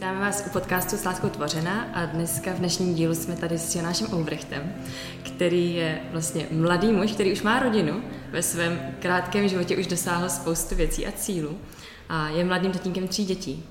[0.00, 3.74] Vítáme vás u podcastu s láskou tvořena a dneska v dnešním dílu jsme tady s
[3.74, 4.74] Jonášem Oubrechtem,
[5.22, 10.28] který je vlastně mladý muž, který už má rodinu, ve svém krátkém životě už dosáhl
[10.28, 11.58] spoustu věcí a cílů
[12.08, 13.64] a je mladým tatínkem tří dětí.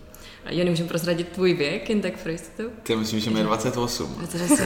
[0.49, 2.69] Jo, nemůžu prozradit tvůj věk, jen tak pro jistotu.
[2.83, 4.15] Ty myslím, že mi je 28.
[4.17, 4.65] 28.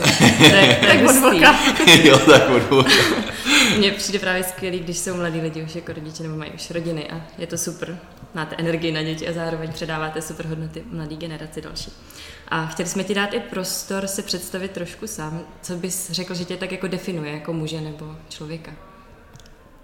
[0.50, 1.00] tak, tak
[2.04, 2.42] jo, tak.
[3.78, 7.10] Mně přijde právě skvělý, když jsou mladí lidi už jako rodiče nebo mají už rodiny
[7.10, 7.98] a je to super.
[8.34, 11.92] Máte energii na děti a zároveň předáváte super hodnoty mladé generaci další.
[12.48, 15.40] A chtěli jsme ti dát i prostor se představit trošku sám.
[15.62, 18.72] Co bys řekl, že tě tak jako definuje jako muže nebo člověka?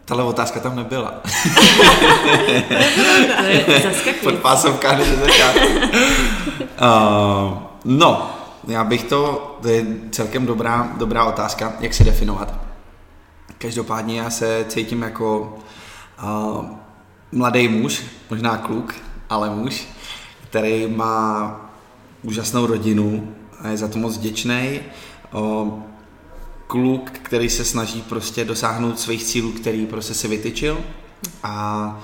[0.04, 1.10] Tahle otázka tam nebyla.
[3.36, 4.42] to je zaskakující.
[4.42, 5.66] pásovka než začátku.
[6.82, 8.30] Uh, no,
[8.68, 12.54] já bych to, to je celkem dobrá, dobrá otázka, jak se definovat.
[13.58, 15.58] Každopádně já se cítím jako
[16.22, 16.64] uh,
[17.32, 18.94] mladý muž, možná kluk,
[19.28, 19.88] ale muž,
[20.44, 21.56] který má
[22.22, 24.80] úžasnou rodinu a je za to moc vděčný.
[26.66, 30.78] Kluk, který se snaží prostě dosáhnout svých cílů, který prostě si vytyčil
[31.42, 32.00] a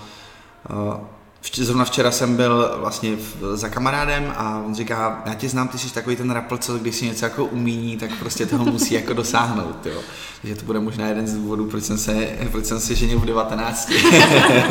[1.55, 3.16] Zrovna včera jsem byl vlastně
[3.55, 6.97] za kamarádem a on říká, já ti znám, ty jsi takový ten rapl, co když
[6.97, 9.86] si něco jako umíní, tak prostě toho musí jako dosáhnout.
[9.86, 10.00] Jo.
[10.42, 13.25] Takže to bude možná jeden z důvodů, proč jsem se, proč jsem se ženil v
[13.25, 13.92] 19.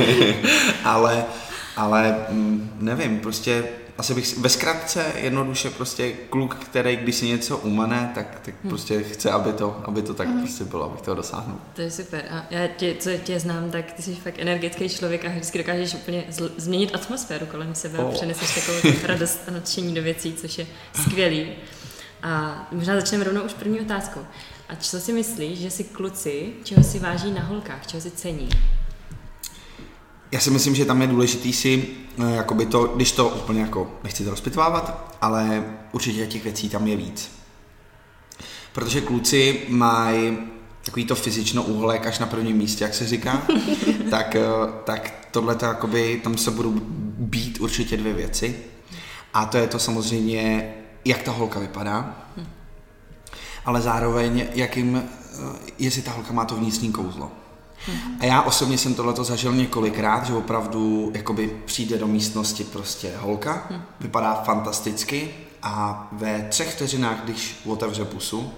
[0.83, 1.25] ale,
[1.75, 3.63] ale mm, nevím, prostě
[3.97, 8.69] asi bych, ve zkratce jednoduše prostě kluk, který když si něco umane, tak, tak hmm.
[8.69, 10.39] prostě chce, aby to, aby to tak hmm.
[10.41, 11.57] prostě bylo, abych toho dosáhnul.
[11.73, 12.25] To je super.
[12.31, 15.93] A já tě, co tě znám, tak ty jsi fakt energický člověk a vždycky dokážeš
[15.93, 18.09] úplně zl- změnit atmosféru kolem sebe oh.
[18.09, 20.67] a přeneseš takovou radost a nadšení do věcí, což je
[21.01, 21.47] skvělý.
[22.23, 24.19] A možná začneme rovnou už první otázkou.
[24.69, 28.49] A co si myslíš, že si kluci, čeho si váží na holkách, čeho si cení?
[30.31, 31.87] Já si myslím, že tam je důležitý si,
[32.17, 36.87] eh, jakoby to, když to úplně jako, nechci to rozpitvávat, ale určitě těch věcí tam
[36.87, 37.31] je víc.
[38.73, 40.37] Protože kluci mají
[40.85, 43.41] takový to fyzično úhlek až na prvním místě, jak se říká,
[44.09, 44.43] tak, eh,
[44.83, 46.71] tak tohle to jakoby, tam se budou
[47.17, 48.55] být určitě dvě věci.
[49.33, 50.73] A to je to samozřejmě,
[51.05, 52.15] jak ta holka vypadá,
[53.65, 57.31] ale zároveň, jakým, eh, jestli ta holka má to vnitřní kouzlo.
[58.19, 63.67] A já osobně jsem tohleto zažil několikrát, že opravdu jakoby přijde do místnosti prostě holka,
[63.99, 65.29] vypadá fantasticky
[65.63, 68.51] a ve třech vteřinách, když otevře pusu,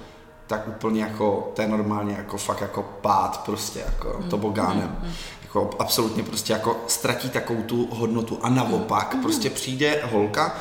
[0.47, 4.29] tak úplně jako, to je normálně jako fakt jako pád prostě jako hmm.
[4.29, 4.97] tobogánem.
[5.01, 5.13] Hmm.
[5.43, 9.23] Jako absolutně prostě jako ztratí takovou tu hodnotu a naopak hmm.
[9.23, 10.55] prostě přijde holka,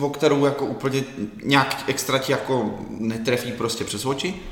[0.00, 1.04] o kterou jako úplně
[1.44, 4.42] nějak extra ti jako netrefí prostě přes oči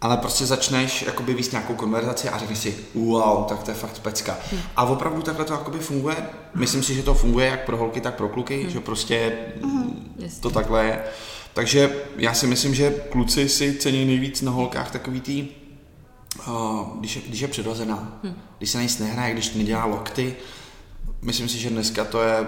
[0.00, 3.98] ale prostě začneš jakoby víc nějakou konverzaci a řekneš si, wow, tak to je fakt
[3.98, 4.38] pecka.
[4.52, 4.60] Hmm.
[4.76, 6.16] A opravdu takhle to jakoby funguje.
[6.54, 8.70] Myslím si, že to funguje jak pro holky, tak pro kluky, hmm.
[8.70, 10.30] že prostě hmm.
[10.40, 11.04] to takhle je.
[11.54, 15.48] Takže já si myslím, že kluci si cení nejvíc na holkách takový tý,
[16.48, 18.34] uh, když, je, když je přirozená, hmm.
[18.58, 20.36] když se nic nehraje, když nedělá lokty.
[21.22, 22.46] Myslím si, že dneska to je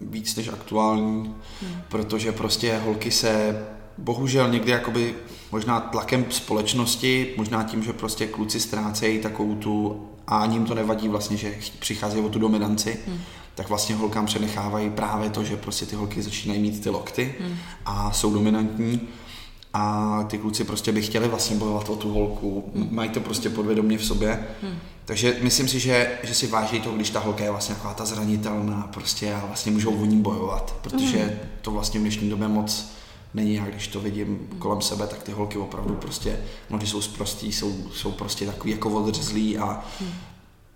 [0.00, 1.82] víc než aktuální, hmm.
[1.88, 3.64] protože prostě holky se
[3.98, 5.14] bohužel někdy jakoby
[5.52, 10.74] možná tlakem společnosti, možná tím, že prostě kluci ztrácejí takovou tu, a ani jim to
[10.74, 13.18] nevadí vlastně, že přicházejí o tu dominanci, hmm.
[13.54, 17.56] tak vlastně holkám přenechávají právě to, že prostě ty holky začínají mít ty lokty hmm.
[17.86, 19.00] a jsou dominantní
[19.74, 22.88] a ty kluci prostě by chtěli vlastně bojovat o tu holku, hmm.
[22.90, 24.46] mají to prostě podvědomě v sobě.
[24.62, 24.78] Hmm.
[25.04, 28.04] Takže myslím si, že, že si váží to, když ta holka je vlastně taková ta
[28.04, 31.32] zranitelná prostě a vlastně můžou o ní bojovat, protože hmm.
[31.62, 32.92] to vlastně v dnešní době moc
[33.34, 33.54] není.
[33.54, 37.90] Já když to vidím kolem sebe, tak ty holky opravdu prostě, mnohdy jsou zprostí, jsou,
[37.92, 40.12] jsou prostě takový jako odřezlý a hmm.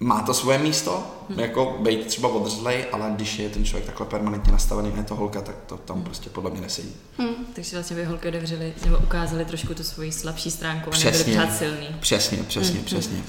[0.00, 1.38] má to svoje místo, hmm.
[1.38, 5.40] jako být třeba odřezlej, ale když je ten člověk takhle permanentně nastavený, je to holka,
[5.40, 6.04] tak to tam hmm.
[6.04, 6.92] prostě podle mě nesedí.
[7.18, 7.34] Hmm.
[7.54, 11.56] Takže vlastně by holky otevřeli nebo ukázali trošku tu svoji slabší stránku a nebyli pořád
[11.56, 11.86] silný.
[12.00, 12.84] Přesně, přesně, hmm.
[12.84, 13.22] přesně.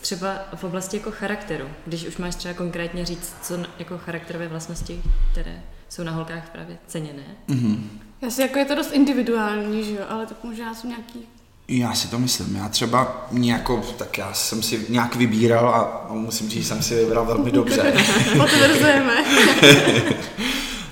[0.00, 5.02] Třeba v oblasti jako charakteru, když už máš třeba konkrétně říct, co jako charakterové vlastnosti,
[5.32, 7.24] které jsou na holkách právě ceněné.
[8.22, 8.26] Mm-hmm.
[8.26, 11.26] Asi jako je to dost individuální, že jo, ale tak možná jsou nějaký
[11.68, 12.56] já si to myslím.
[12.56, 16.94] Já třeba nějako, tak já jsem si nějak vybíral a musím říct, že jsem si
[16.94, 17.94] vybral velmi dobře.
[18.36, 19.24] Potvrzujeme.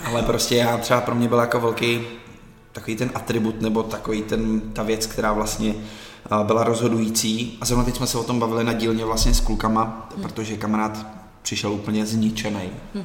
[0.04, 2.00] Ale prostě já třeba pro mě byl jako velký
[2.72, 5.74] takový ten atribut nebo takový ten, ta věc, která vlastně
[6.42, 7.58] byla rozhodující.
[7.60, 10.22] A zrovna teď jsme se o tom bavili na dílně vlastně s klukama, hmm.
[10.22, 11.06] protože kamarád
[11.42, 12.70] přišel úplně zničený.
[12.94, 13.04] Hmm.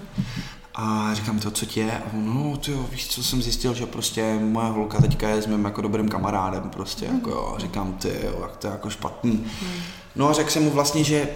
[0.76, 1.98] A říkám to, co tě je?
[1.98, 5.42] A on, no, ty jo, víš, co jsem zjistil, že prostě moje holka teďka je
[5.42, 7.16] s mým jako dobrým kamarádem, prostě, mm.
[7.16, 9.32] jako jo, říkám, ty jo, jak to je jako špatný.
[9.32, 9.72] Mm.
[10.16, 11.30] No a řekl jsem mu vlastně, že,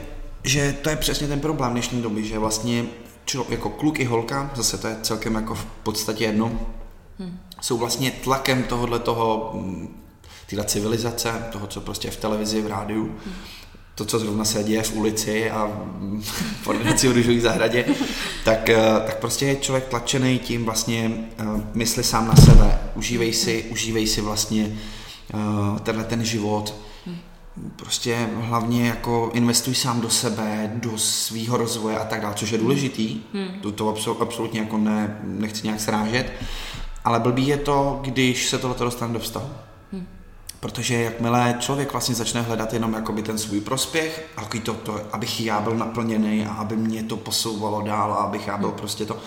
[0.44, 2.86] že to je přesně ten problém dnešní doby, že vlastně
[3.26, 6.52] člo, jako kluk i holka, zase to je celkem jako v podstatě jedno,
[7.20, 7.40] hmm.
[7.62, 10.02] jsou vlastně tlakem tohohle toho, mm,
[10.48, 13.36] tyhle civilizace, toho, co prostě je v televizi, v rádiu, hmm.
[13.96, 15.68] To, co zrovna se děje v ulici a
[16.62, 17.86] v ordinaci v růžové zahradě,
[18.46, 23.34] tak, eh, tak prostě je člověk tlačený tím vlastně uh, mysli sám na sebe, užívej
[23.34, 24.78] si, užívej si vlastně
[25.34, 26.76] uh, tenhle ten život,
[27.76, 32.58] prostě hlavně jako investuj sám do sebe, do svého rozvoje a tak dále, což je
[32.58, 33.48] důležitý, hmm.
[33.62, 36.34] to, to absolutně jako ne, nechci nějak srážet,
[37.04, 39.50] ale blbý je to, když se tohle dostane do vztahu.
[40.56, 40.60] Hmm.
[40.60, 45.42] Protože jakmile člověk vlastně začne hledat jenom jakoby ten svůj prospěch, a to, to, abych
[45.42, 48.78] já byl naplněný a aby mě to posouvalo dál a abych já byl hmm.
[48.78, 49.18] prostě to,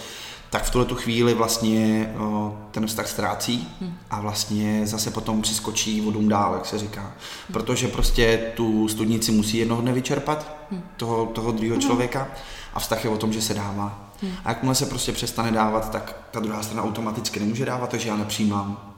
[0.51, 3.95] tak v tuhle tu chvíli vlastně o, ten vztah ztrácí hmm.
[4.11, 7.13] a vlastně zase potom přeskočí vodům dál, jak se říká.
[7.53, 10.83] Protože prostě tu studnici musí jednoho dne vyčerpat, hmm.
[10.97, 11.83] toho, toho druhého hmm.
[11.83, 12.29] člověka
[12.75, 14.11] a vztah je o tom, že se dává.
[14.23, 14.33] Hmm.
[14.45, 18.17] A jakmile se prostě přestane dávat, tak ta druhá strana automaticky nemůže dávat, takže já
[18.17, 18.95] nepřijímám.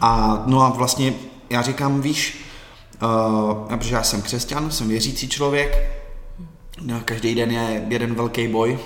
[0.00, 1.14] A no a vlastně
[1.50, 2.44] já říkám, víš,
[3.02, 6.00] uh, protože já jsem křesťan, jsem věřící člověk,
[6.80, 8.78] no, každý den je jeden velký boj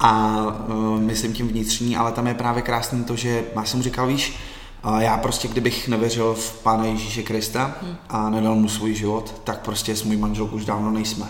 [0.00, 0.36] a
[0.68, 4.38] uh, myslím tím vnitřní, ale tam je právě krásný to, že já jsem říkal, víš,
[4.84, 7.74] uh, já prostě kdybych nevěřil v Pána Ježíše Krista
[8.08, 11.26] a nedal mu svůj život, tak prostě s můj manželkou už dávno nejsme.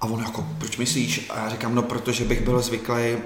[0.00, 1.30] A on jako, proč myslíš?
[1.30, 3.16] A já říkám, no protože bych byl zvyklý,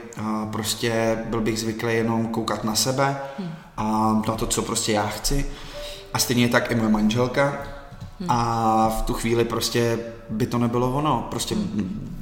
[0.53, 3.21] prostě byl bych zvyklý jenom koukat na sebe
[3.77, 5.47] a na to, co prostě já chci.
[6.13, 7.59] A stejně tak i moje manželka.
[8.29, 9.99] A v tu chvíli prostě
[10.31, 11.27] by to nebylo ono.
[11.31, 11.55] Prostě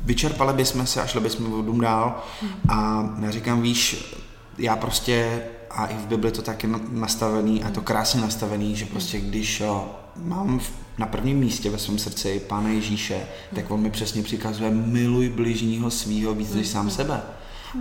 [0.04, 2.22] vyčerpali bychom se a šli bychom vodům dál.
[2.68, 4.14] A já říkám, víš,
[4.58, 9.20] já prostě, a i v Bibli to taky nastavený, a to krásně nastavený, že prostě
[9.20, 10.60] když jo, mám
[10.98, 13.20] na prvním místě ve svém srdci Pána Ježíše,
[13.54, 17.22] tak on mi přesně přikazuje miluj bližního svýho víc než sám sebe.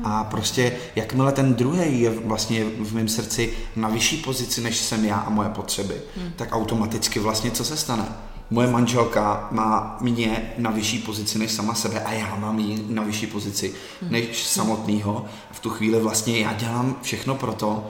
[0.03, 5.05] A prostě jakmile ten druhý je vlastně v mém srdci na vyšší pozici, než jsem
[5.05, 5.95] já a moje potřeby,
[6.35, 8.05] tak automaticky vlastně co se stane?
[8.49, 13.03] moje manželka má mě na vyšší pozici než sama sebe a já mám ji na
[13.03, 13.73] vyšší pozici
[14.09, 15.25] než samotného.
[15.51, 17.89] V tu chvíli vlastně já dělám všechno pro to,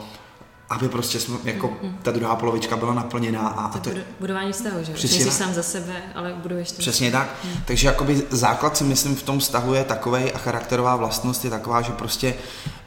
[0.70, 3.48] aby prostě jsme, jako ta druhá polovička byla naplněná.
[3.48, 4.94] A, to, to budování vztahu, že?
[4.94, 6.78] Přesně Nejsi sám za sebe, ale buduješ to.
[6.78, 7.30] Přesně tak.
[7.44, 7.54] Hmm.
[7.66, 11.82] Takže jakoby základ si myslím v tom vztahu je takovej a charakterová vlastnost je taková,
[11.82, 12.34] že prostě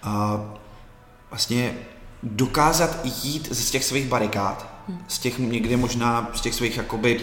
[0.07, 0.13] uh,
[1.31, 1.75] vlastně
[2.23, 4.99] dokázat jít z těch svých barikád, hmm.
[5.09, 7.21] z těch někdy možná z těch svých jakoby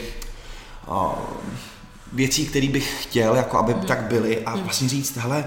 [2.13, 3.81] věcí, které bych chtěl, jako aby mm.
[3.81, 4.63] tak byly a mm.
[4.63, 5.45] vlastně říct, hele,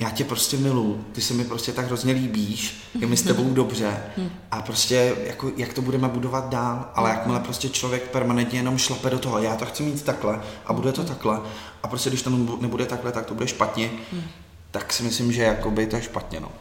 [0.00, 3.50] já tě prostě milu, ty se mi prostě tak hrozně líbíš, je mi s tebou
[3.54, 4.30] dobře mm.
[4.50, 9.10] a prostě jako, jak to budeme budovat dál, ale jakmile prostě člověk permanentně jenom šlape
[9.10, 11.40] do toho, já to chci mít takhle a bude to takhle
[11.82, 12.30] a prostě když to
[12.60, 13.90] nebude takhle, tak to bude špatně,
[14.70, 16.52] tak si myslím, že jakoby to je špatně, no.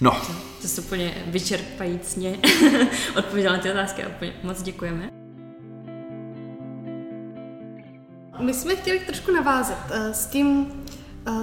[0.00, 0.10] No.
[0.10, 0.32] To,
[0.62, 2.38] to jsi úplně vyčerpajícně
[3.18, 5.10] odpověděla na ty otázky a úplně moc děkujeme.
[8.40, 10.72] My jsme chtěli trošku navázat uh, s tím,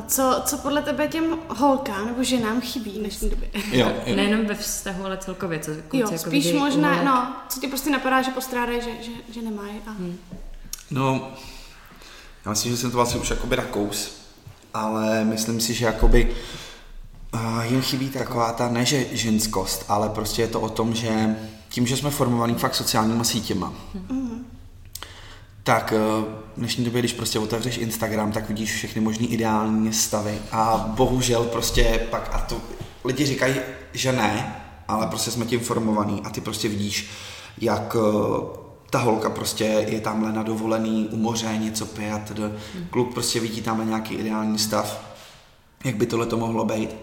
[0.07, 3.49] co, co podle tebe těm holkám nebo ženám chybí v dnešní době.
[3.71, 4.15] Jo, jo.
[4.15, 7.89] Nejenom ve vztahu, ale celkově, co kluci jo, jako spíš možná, no, co ti prostě
[7.89, 9.75] napadá, že postrádají, že, že, že nemají.
[9.87, 9.91] A...
[9.91, 10.17] Hmm.
[10.91, 11.31] No,
[12.45, 14.21] já myslím, že jsem to vlastně už jakoby nakous,
[14.73, 16.35] ale myslím si, že jakoby
[17.33, 21.35] uh, jim chybí taková ta, ne že ženskost, ale prostě je to o tom, že
[21.69, 23.73] tím, že jsme formovaní fakt sociálníma sítěma,
[24.09, 24.45] hmm
[25.63, 25.99] tak eh,
[26.55, 31.43] v dnešní době, když prostě otevřeš Instagram, tak vidíš všechny možný ideální stavy a bohužel
[31.43, 32.61] prostě pak, a to
[33.03, 33.55] lidi říkají,
[33.93, 34.55] že ne,
[34.87, 37.09] ale prostě jsme tím formovaný a ty prostě vidíš,
[37.57, 42.43] jak eh, ta holka prostě je tamhle na dovolený u moře, něco pije a tedy.
[42.89, 45.15] Kluk prostě vidí tamhle nějaký ideální stav,
[45.83, 46.95] jak by tohle to mohlo být.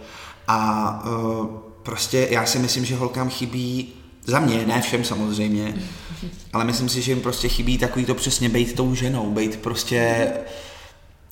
[0.49, 1.47] A uh,
[1.83, 3.95] prostě já si myslím, že holkám chybí
[4.27, 5.75] za mě, ne všem samozřejmě,
[6.53, 10.31] ale myslím si, že jim prostě chybí takový to přesně být tou ženou, být prostě,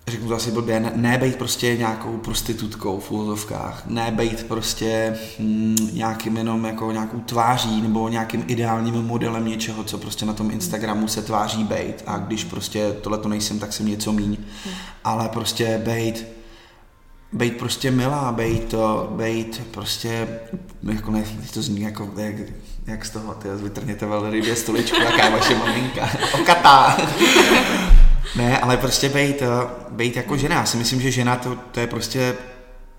[0.09, 5.77] řeknu to asi blbě, ne, být prostě nějakou prostitutkou v úzovkách, ne být prostě hm,
[5.93, 11.09] nějakým jenom jako nějakou tváří nebo nějakým ideálním modelem něčeho, co prostě na tom Instagramu
[11.09, 12.03] se tváří být.
[12.07, 14.37] A když prostě tohle to nejsem, tak jsem něco míň,
[15.05, 16.37] ale prostě být
[17.33, 18.75] být prostě milá, být,
[19.17, 20.29] být prostě,
[20.83, 21.25] jako ne,
[21.55, 22.35] to zní jako, jak,
[22.87, 26.09] jak z toho, ty vytrhněte velrybě stoličku, jaká je vaše maminka,
[26.41, 26.97] okatá.
[28.37, 29.43] ne, ale prostě být,
[29.91, 32.37] být jako žena, já si myslím, že žena to, to je prostě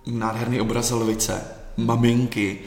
[0.05, 1.41] nádherný obraz lvice,
[1.77, 2.59] maminky,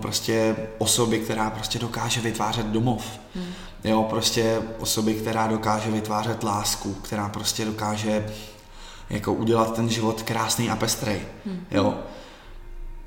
[0.00, 3.04] prostě osoby, která prostě dokáže vytvářet domov.
[3.34, 3.52] Hmm.
[3.84, 8.26] Jo, prostě osoby, která dokáže vytvářet lásku, která prostě dokáže
[9.10, 11.20] jako udělat ten život krásný a pestrej,
[11.70, 11.94] jo.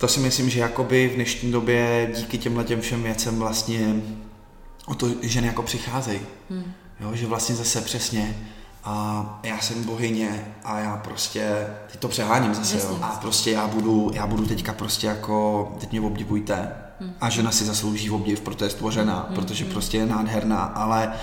[0.05, 3.95] To si myslím, že jakoby v dnešní době díky těmhle těm všem věcem vlastně
[4.85, 6.19] o to ženy jako přicházejí.
[6.99, 8.37] Jo, že vlastně zase přesně
[8.83, 13.67] a já jsem bohyně a já prostě, teď to přeháním zase, jo, a prostě já
[13.67, 16.71] budu, já budu teďka prostě jako, teď mě obdivujte,
[17.21, 21.13] a žena si zaslouží obdiv, protože je stvořená, protože prostě je nádherná, ale,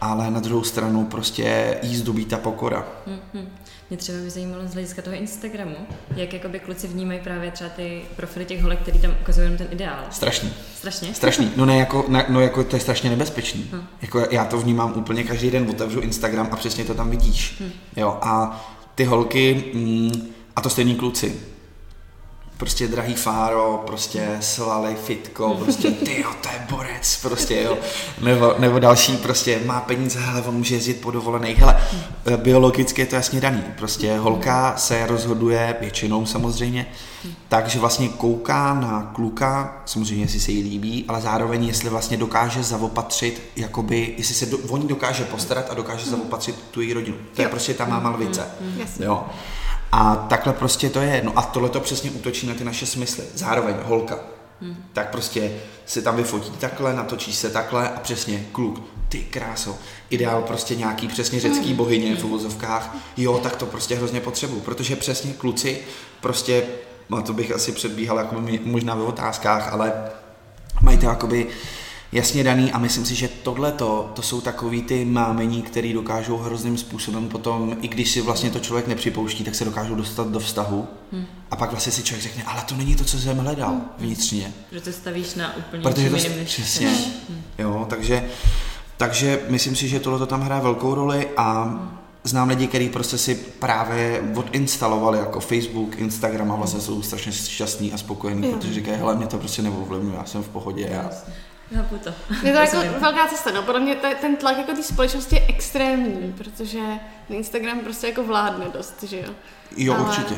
[0.00, 2.86] ale na druhou stranu prostě jí zdobí ta pokora.
[3.90, 5.76] Mě třeba by zajímalo z hlediska toho Instagramu,
[6.16, 9.66] jak jakoby kluci vnímají právě třeba ty profily těch holek, který tam ukazují jenom ten
[9.70, 10.04] ideál.
[10.10, 10.52] Strašný.
[10.76, 11.14] Strašně?
[11.14, 11.52] Strašný.
[11.56, 13.66] No ne, jako, ne, no jako to je strašně nebezpečný.
[13.72, 13.82] Hmm.
[14.02, 17.56] Jako já to vnímám úplně každý den, otevřu Instagram a přesně to tam vidíš.
[17.60, 17.70] Hmm.
[17.96, 21.40] Jo, a ty holky, mm, a to stejný kluci,
[22.58, 27.78] prostě drahý fáro, prostě svaly, fitko, prostě ty jo, to je borec, prostě jo,
[28.20, 31.82] nebo, nebo další prostě má peníze, hele, on může jezdit po dovolených, hele,
[32.36, 36.86] biologicky je to jasně daný, prostě holka se rozhoduje, většinou samozřejmě,
[37.48, 42.62] takže vlastně kouká na kluka, samozřejmě jestli se jí líbí, ale zároveň jestli vlastně dokáže
[42.62, 47.16] zaopatřit, jakoby, jestli se do, on dokáže postarat a dokáže zaopatřit tu její rodinu.
[47.34, 48.46] To je prostě ta máma lvice.
[49.00, 49.24] Jo.
[49.92, 51.22] A takhle prostě to je.
[51.24, 53.24] No a tohle to přesně útočí na ty naše smysly.
[53.34, 54.18] Zároveň holka.
[54.60, 54.76] Hmm.
[54.92, 55.52] Tak prostě
[55.86, 59.78] se tam vyfotí takhle, natočí se takhle a přesně kluk, ty kráso,
[60.10, 64.96] ideál prostě nějaký přesně řecký bohyně v uvozovkách, jo, tak to prostě hrozně potřebuju, protože
[64.96, 65.78] přesně kluci
[66.20, 66.62] prostě,
[67.08, 69.92] no to bych asi předbíhal jako možná ve otázkách, ale
[70.82, 71.46] mají to jakoby
[72.12, 76.78] jasně daný a myslím si, že tohle to jsou takový ty mámení, který dokážou hrozným
[76.78, 80.88] způsobem potom, i když si vlastně to člověk nepřipouští, tak se dokážou dostat do vztahu
[81.12, 81.26] hmm.
[81.50, 83.84] a pak vlastně si člověk řekne, ale to není to, co jsem hledal hmm.
[83.98, 84.52] vnitřně.
[84.72, 86.88] Že to stavíš na úplně Protože to přesně,
[87.28, 87.42] hmm.
[87.58, 88.28] jo, takže,
[88.96, 93.18] takže myslím si, že tohle tam hraje velkou roli a hmm znám lidi, kteří prostě
[93.18, 98.98] si právě odinstalovali jako Facebook, Instagram a vlastně jsou strašně šťastní a spokojení, protože říkají,
[98.98, 100.88] hele, mě to prostě neovlivňuje, já jsem v pohodě.
[100.90, 101.10] Já,
[101.74, 102.10] Chápu to.
[102.46, 103.62] Je to jako velká cesta, no.
[103.62, 106.80] Podle mě ten tlak jako té společnosti je extrémní, protože
[107.28, 109.32] Instagram prostě jako vládne dost, že jo.
[109.76, 110.34] Jo, Ale určitě.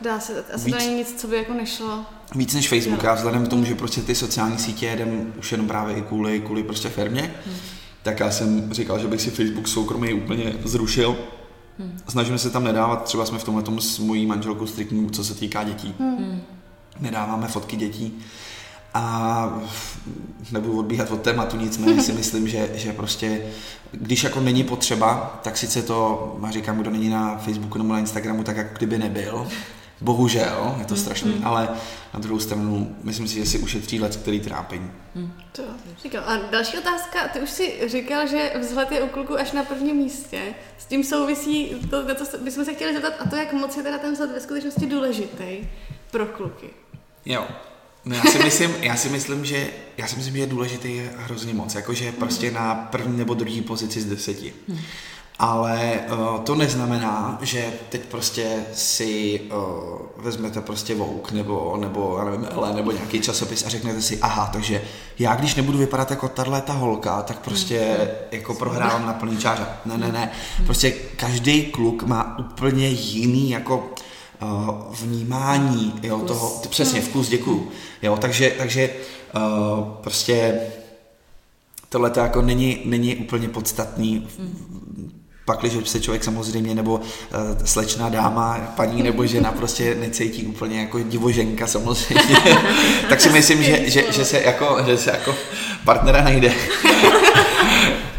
[0.00, 0.74] Dá se, asi Víc...
[0.74, 2.04] to není nic, co by jako nešlo.
[2.34, 5.68] Víc než Facebook, a vzhledem k tomu, že prostě ty sociální sítě jedem už jenom
[5.68, 7.56] právě i kvůli, kvůli prostě firmě, hmm.
[8.02, 11.16] tak já jsem říkal, že bych si Facebook soukromý úplně zrušil.
[11.78, 11.98] Hmm.
[12.08, 15.34] Snažíme se tam nedávat, třeba jsme v tomhle tomu s mojí manželkou striktní, co se
[15.34, 15.94] týká dětí.
[15.98, 16.42] Hmm.
[17.00, 18.22] Nedáváme fotky dětí
[18.94, 19.62] a
[20.52, 23.40] nebudu odbíhat od tématu, nicméně si myslím, že, že prostě,
[23.92, 27.98] když jako není potřeba, tak sice to, já říkám, kdo není na Facebooku nebo na
[27.98, 29.48] Instagramu, tak jako kdyby nebyl,
[30.00, 31.46] bohužel, je to strašný, mm.
[31.46, 31.68] ale
[32.14, 34.80] na druhou stranu, myslím si, že si ušetří let, který trápí.
[35.14, 35.32] Mm.
[35.52, 35.62] To
[36.02, 36.22] říkal.
[36.26, 39.96] A další otázka, ty už si říkal, že vzhled je u kluku až na prvním
[39.96, 40.40] místě.
[40.78, 43.82] S tím souvisí to, to co bychom se chtěli zeptat, a to, jak moc je
[43.82, 45.68] teda ten vzhled ve skutečnosti důležitý
[46.10, 46.70] pro kluky.
[47.24, 47.46] Jo,
[48.04, 51.54] No já si myslím, já si myslím, že já si myslím, že je důležitý hrozně
[51.54, 54.52] moc, jakože prostě na první nebo druhý pozici z deseti.
[55.38, 62.24] Ale uh, to neznamená, že teď prostě si uh, vezmete prostě Vouk nebo, nebo já
[62.24, 64.82] nevím, Ele, nebo nějaký časopis a řeknete si, aha, takže
[65.18, 68.08] já když nebudu vypadat jako tahle ta holka, tak prostě mm.
[68.30, 69.66] jako prohrávám na plný čáře.
[69.84, 70.30] Ne, ne, ne.
[70.64, 73.94] Prostě každý kluk má úplně jiný jako
[74.42, 77.68] uh, vnímání jo, toho, přesně vkus, děkuju.
[78.02, 78.90] Jo, takže, takže
[79.36, 80.60] uh, prostě
[81.88, 84.28] tohle to jako není, není úplně podstatný.
[85.44, 87.02] Pak, když se člověk samozřejmě, nebo uh,
[87.64, 92.36] slečná dáma, paní nebo žena prostě necítí úplně jako divoženka samozřejmě,
[93.08, 95.34] tak si myslím, že, že, že, se jako, že se jako
[95.84, 96.52] partnera najde.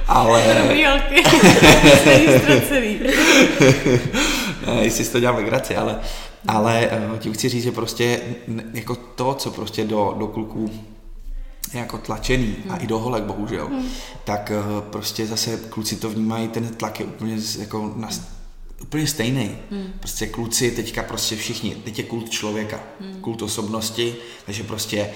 [0.08, 0.56] Ale...
[0.62, 1.24] Dobrý holky,
[4.82, 6.00] jestli si to dělám legraci, ale,
[6.48, 8.20] ale uh, tím chci říct, že prostě
[8.74, 10.72] jako to, co prostě do, do kluků
[11.74, 12.72] je jako tlačený hmm.
[12.72, 13.89] a i do holek bohužel, hmm.
[14.24, 18.10] tak uh, prostě zase kluci to vnímají, ten tlak je úplně jako na,
[18.82, 19.51] úplně stejný.
[19.72, 19.93] Hmm.
[20.00, 23.22] Prostě kluci teďka prostě všichni, teď je kult člověka, hmm.
[23.22, 24.15] kult osobnosti,
[24.46, 25.10] takže prostě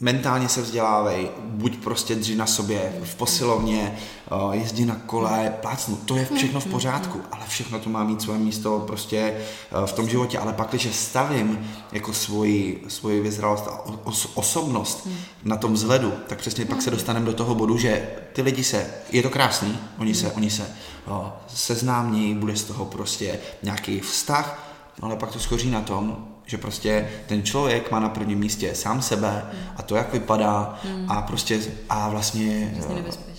[0.00, 3.98] mentálně se vzdělávej, buď prostě dři na sobě, v posilovně,
[4.30, 8.22] eh, jezdí na kole, plácnu, to je všechno v pořádku, ale všechno to má mít
[8.22, 13.68] svoje místo prostě eh, v tom životě, ale pak, když stavím jako svoji, svoji vyzralost
[13.68, 15.08] a os, osobnost
[15.44, 18.90] na tom vzhledu, tak přesně pak se dostaneme do toho bodu, že ty lidi se,
[19.10, 20.66] je to krásný, oni se, oni se
[21.08, 24.64] eh, seznámí, bude z toho prostě nějaký vztah,
[25.02, 29.02] ale pak to skoří na tom, že prostě ten člověk má na prvním místě sám
[29.02, 31.06] sebe a to, jak vypadá hmm.
[31.08, 32.74] a prostě a vlastně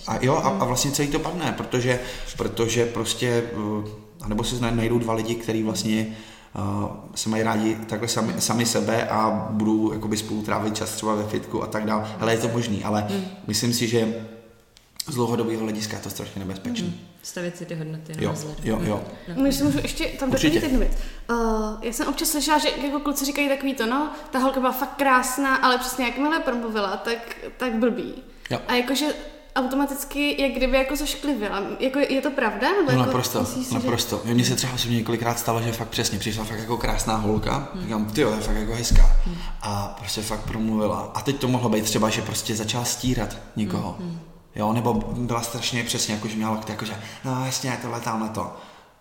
[0.06, 2.00] a jo a, a vlastně celý to padne, protože,
[2.36, 3.44] protože prostě
[4.22, 6.06] A nebo si najdou dva lidi, kteří vlastně
[6.54, 11.14] uh, se mají rádi takhle sami, sami sebe a budou jakoby spolu trávit čas třeba
[11.14, 12.16] ve fitku a tak dále.
[12.20, 13.24] Ale je to možný, ale hmm.
[13.46, 14.26] myslím si, že
[15.08, 16.88] z dlouhodobého hlediska je to strašně nebezpečné.
[16.88, 17.09] Hmm.
[17.22, 19.04] Stavit si ty hodnoty jo, jo, jo.
[19.28, 19.34] No.
[19.34, 20.92] Můžu, můžu ještě tam doplnit jednu věc.
[21.30, 21.36] Uh,
[21.82, 24.96] já jsem občas slyšela, že jako kluci říkají takový to, no, ta holka byla fakt
[24.96, 28.14] krásná, ale přesně jakmile promluvila, tak, tak blbý.
[28.50, 28.58] Jo.
[28.68, 29.06] A jakože
[29.56, 31.62] automaticky, jak kdyby jako zašklivila.
[31.80, 32.68] Jako je to pravda?
[32.72, 34.22] Nebo no, jako, naprosto, si, naprosto.
[34.24, 34.34] Že...
[34.34, 37.82] Mně se třeba osobně několikrát stalo, že fakt přesně přišla fakt jako krásná holka, hmm.
[37.82, 39.16] říkám, ty jo, je fakt jako hezká.
[39.24, 39.36] Hmm.
[39.62, 41.12] A prostě fakt promluvila.
[41.14, 43.96] A teď to mohlo být třeba, že prostě začala stírat někoho.
[43.98, 44.20] Hmm.
[44.60, 46.92] Jo, nebo byla strašně přesně, jako že měla lokty, jako že,
[47.24, 48.52] no jasně, tohle tam na to.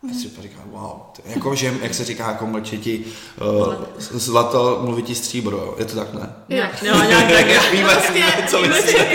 [0.08, 0.92] Já si říkám, wow,
[1.26, 3.06] jako, že, jak se říká, jako mlčeti
[3.42, 6.30] uh, zlato, mluvití stříbro, je to tak, ne?
[6.50, 9.06] Jo, no, nějak tak, víme, víme, co myslím.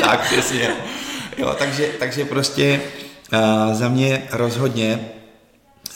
[0.00, 0.76] tak, přesně.
[1.36, 2.80] Jo, takže, takže prostě
[3.32, 5.12] uh, za mě rozhodně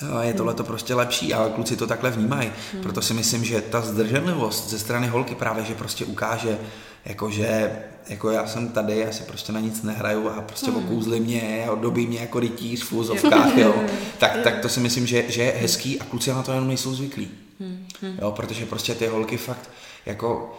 [0.03, 2.53] uh, je tohle to prostě lepší a kluci to takhle vnímají.
[2.73, 2.83] Hmm.
[2.83, 6.59] Proto si myslím, že ta zdrženlivost ze strany holky právě, že prostě ukáže,
[7.07, 7.73] jakože
[8.09, 10.85] jako já jsem tady, já si prostě na nic nehraju a prostě hmm.
[10.85, 13.75] okouzli mě a dobí mě jako rytíř v úzovkách, jo.
[14.19, 16.95] Tak, tak to si myslím, že, že je hezký a kluci na to jenom nejsou
[16.95, 17.31] zvyklí.
[17.61, 17.87] Hmm.
[18.23, 19.71] Jo, protože prostě ty holky fakt
[20.07, 20.59] jako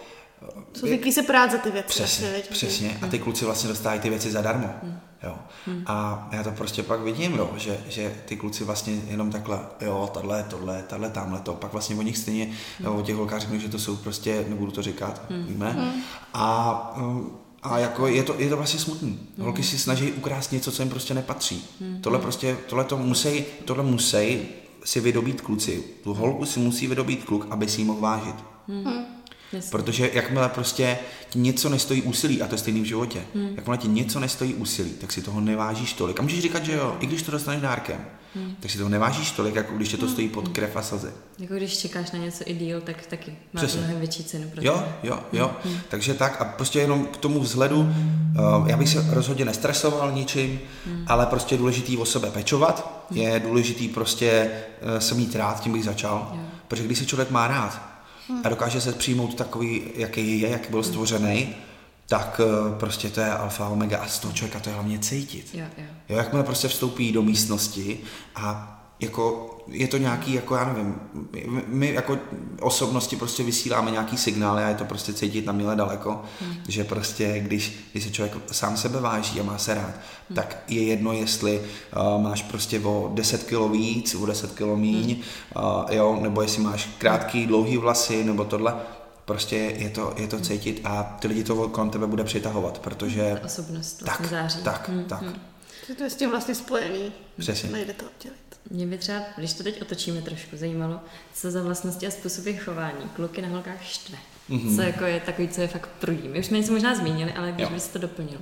[0.73, 1.87] jsou zvyklí se prát za ty věci.
[1.87, 2.97] Přesně, vlastně, přesně.
[3.01, 4.69] A ty kluci vlastně dostávají ty věci zadarmo.
[4.83, 4.99] Hmm.
[5.23, 5.35] Jo.
[5.65, 5.83] Hmm.
[5.85, 10.09] A já to prostě pak vidím, jo, že, že ty kluci vlastně jenom takhle, jo,
[10.13, 11.53] tohle, tohle, tohle, tamhle to.
[11.53, 12.95] Pak vlastně o nich stejně, hmm.
[12.95, 15.45] o těch holkách řeknu, že to jsou prostě, nebudu to říkat, hmm.
[15.45, 15.71] víme.
[15.71, 16.01] Hmm.
[16.33, 17.31] A um,
[17.63, 19.09] a jako je to, je to vlastně smutný.
[19.09, 19.45] Hmm.
[19.45, 21.65] Holky si snaží ukrást něco, co jim prostě nepatří.
[21.81, 22.01] Hmm.
[22.01, 24.39] Tohle prostě, tohle to musí, tohle musí
[24.83, 25.83] si vydobít kluci.
[26.03, 28.35] Tu holku si musí vydobít kluk, aby si ji mohl vážit.
[28.67, 29.16] Hmm.
[29.53, 29.71] Jasně.
[29.71, 30.97] Protože jakmile prostě
[31.29, 33.49] ti něco nestojí úsilí, a to je stejný v životě, hmm.
[33.55, 36.19] jakmile ti něco nestojí úsilí, tak si toho nevážíš tolik.
[36.19, 38.55] A můžeš říkat, že jo, i když to dostaneš dárkem, hmm.
[38.59, 40.13] tak si toho nevážíš tolik, jako když tě to hmm.
[40.13, 41.07] stojí pod krev a slzy.
[41.39, 43.79] Jako když čekáš na něco i díl, tak taky má Přesně.
[43.79, 44.49] mnohem větší cenu.
[44.49, 45.51] Pro jo, jo, jo.
[45.63, 45.73] Hmm.
[45.73, 45.81] hmm.
[45.89, 50.59] Takže tak a prostě jenom k tomu vzhledu, uh, já bych se rozhodně nestresoval ničím,
[50.85, 51.05] hmm.
[51.07, 53.19] ale prostě je důležitý o sebe pečovat, hmm.
[53.19, 56.31] je důležitý prostě uh, se mít rád, tím bych začal.
[56.33, 56.39] Jo.
[56.67, 57.96] Protože když se člověk má rád,
[58.27, 58.41] hmm.
[58.43, 61.55] a dokáže se přijmout takový, jaký je, jak byl stvořený,
[62.07, 65.49] tak eh, prostě to je alfa omega a z toho člověka to je hlavně cítit.
[65.53, 65.83] Jo, jo.
[66.09, 67.99] jo jakmile prostě vstoupí do místnosti
[68.35, 70.95] a jako je to nějaký, jako já nevím,
[71.67, 72.17] my jako
[72.61, 76.55] osobnosti prostě vysíláme nějaký signály a je to prostě cítit na míle daleko, hmm.
[76.67, 79.93] že prostě když, když se člověk sám sebe váží a má se rád,
[80.29, 80.35] hmm.
[80.35, 85.15] tak je jedno, jestli uh, máš prostě o 10 kilo víc, o 10 kilo míň,
[85.55, 85.65] hmm.
[85.65, 88.75] uh, jo, nebo jestli máš krátký, dlouhý vlasy, nebo tohle,
[89.25, 93.37] prostě je to, je to cítit a ty lidi to kolem tebe bude přitahovat, protože...
[93.41, 94.63] Ta osobnost vlastně tak, září.
[94.63, 95.03] Tak, hmm.
[95.03, 95.21] tak.
[95.21, 95.35] Hmm.
[95.97, 97.11] To je s tím vlastně spojený.
[97.39, 97.69] Přesně.
[97.69, 98.46] Nejde to oddělit.
[98.69, 100.99] Mě by třeba, když to teď otočíme trošku, zajímalo,
[101.33, 104.17] co za vlastnosti a způsoby chování kluky na holkách štve.
[104.49, 104.75] Mm-hmm.
[104.75, 106.27] Co jako je takový, co je fakt prudí.
[106.27, 108.39] My už jsme něco možná zmínili, ale když bys to doplnil.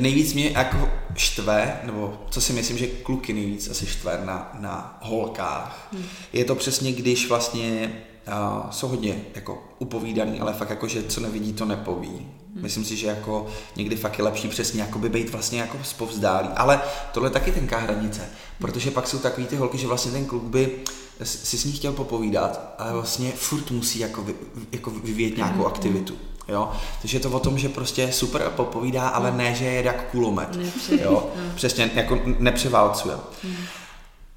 [0.00, 4.98] Nejvíc mě jako štve, nebo co si myslím, že kluky nejvíc asi štve na, na
[5.02, 6.04] holkách, hmm.
[6.32, 7.92] je to přesně, když vlastně
[8.28, 12.26] uh, jsou hodně jako upovídaný, ale fakt jako, že co nevidí, to nepoví.
[12.56, 12.62] Hmm.
[12.62, 16.48] Myslím si, že jako někdy fakt je lepší přesně jako by být vlastně jako spovzdálý.
[16.56, 16.80] Ale
[17.12, 20.42] tohle je taky tenká hranice, protože pak jsou takový ty holky, že vlastně ten kluk
[20.42, 20.78] by
[21.22, 24.34] si s ní chtěl popovídat, ale vlastně furt musí jako, vy,
[24.72, 25.66] jako vyvíjet nějakou hmm.
[25.66, 26.14] aktivitu.
[26.48, 26.70] Jo?
[27.00, 29.38] Takže je to o tom, že prostě super popovídá, ale hmm.
[29.38, 30.58] ne, že je jak kulomet.
[31.00, 31.10] Jo?
[31.10, 31.28] No.
[31.54, 33.16] Přesně, jako nepřeválcuje.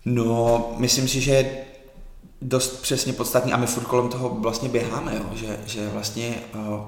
[0.06, 1.58] No, myslím si, že je
[2.42, 5.24] dost přesně podstatný a my furt kolem toho vlastně běháme, jo?
[5.34, 6.80] Že, že vlastně uh,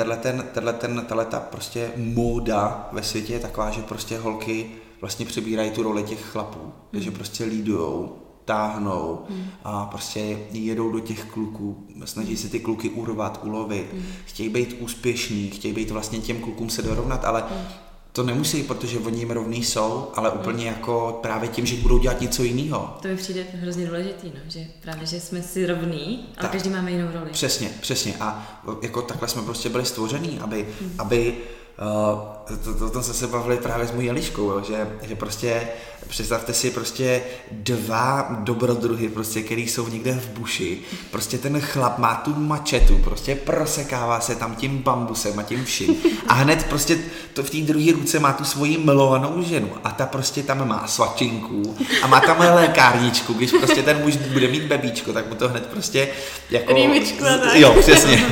[0.00, 5.26] tenhle ten, tenhle ten, ta prostě móda ve světě je taková, že prostě holky vlastně
[5.26, 7.00] přebírají tu roli těch chlapů, mm.
[7.00, 9.44] že prostě lídujou, táhnou mm.
[9.64, 14.02] a prostě jedou do těch kluků, snaží se ty kluky urvat, ulovit, mm.
[14.24, 18.98] chtějí být úspěšní, chtějí být vlastně těm klukům se dorovnat, ale mm to nemusí, protože
[18.98, 22.96] oni jim rovný jsou, ale úplně jako právě tím, že budou dělat něco jiného.
[23.02, 26.70] To mi přijde hrozně důležitý, no, že právě, že jsme si rovní, ale tak, každý
[26.70, 27.30] máme jinou roli.
[27.30, 28.14] Přesně, přesně.
[28.20, 30.94] A jako takhle jsme prostě byli stvoření, aby, hmm.
[30.98, 31.36] aby
[31.80, 32.18] uh,
[32.56, 35.68] to, to, to, jsme se bavili právě s mojí Eliškou, že, že prostě
[36.08, 40.78] představte si prostě dva dobrodruhy, prostě, který jsou někde v buši.
[41.10, 45.96] Prostě ten chlap má tu mačetu, prostě prosekává se tam tím bambusem a tím vším.
[46.28, 46.98] A hned prostě
[47.34, 50.86] to v té druhé ruce má tu svoji milovanou ženu a ta prostě tam má
[50.86, 55.48] svačinku a má tam lékárničku, když prostě ten muž bude mít bebíčko, tak mu to
[55.48, 56.08] hned prostě
[56.50, 56.74] jako...
[56.74, 57.54] Rýmičko, tak.
[57.54, 58.26] Jo, přesně.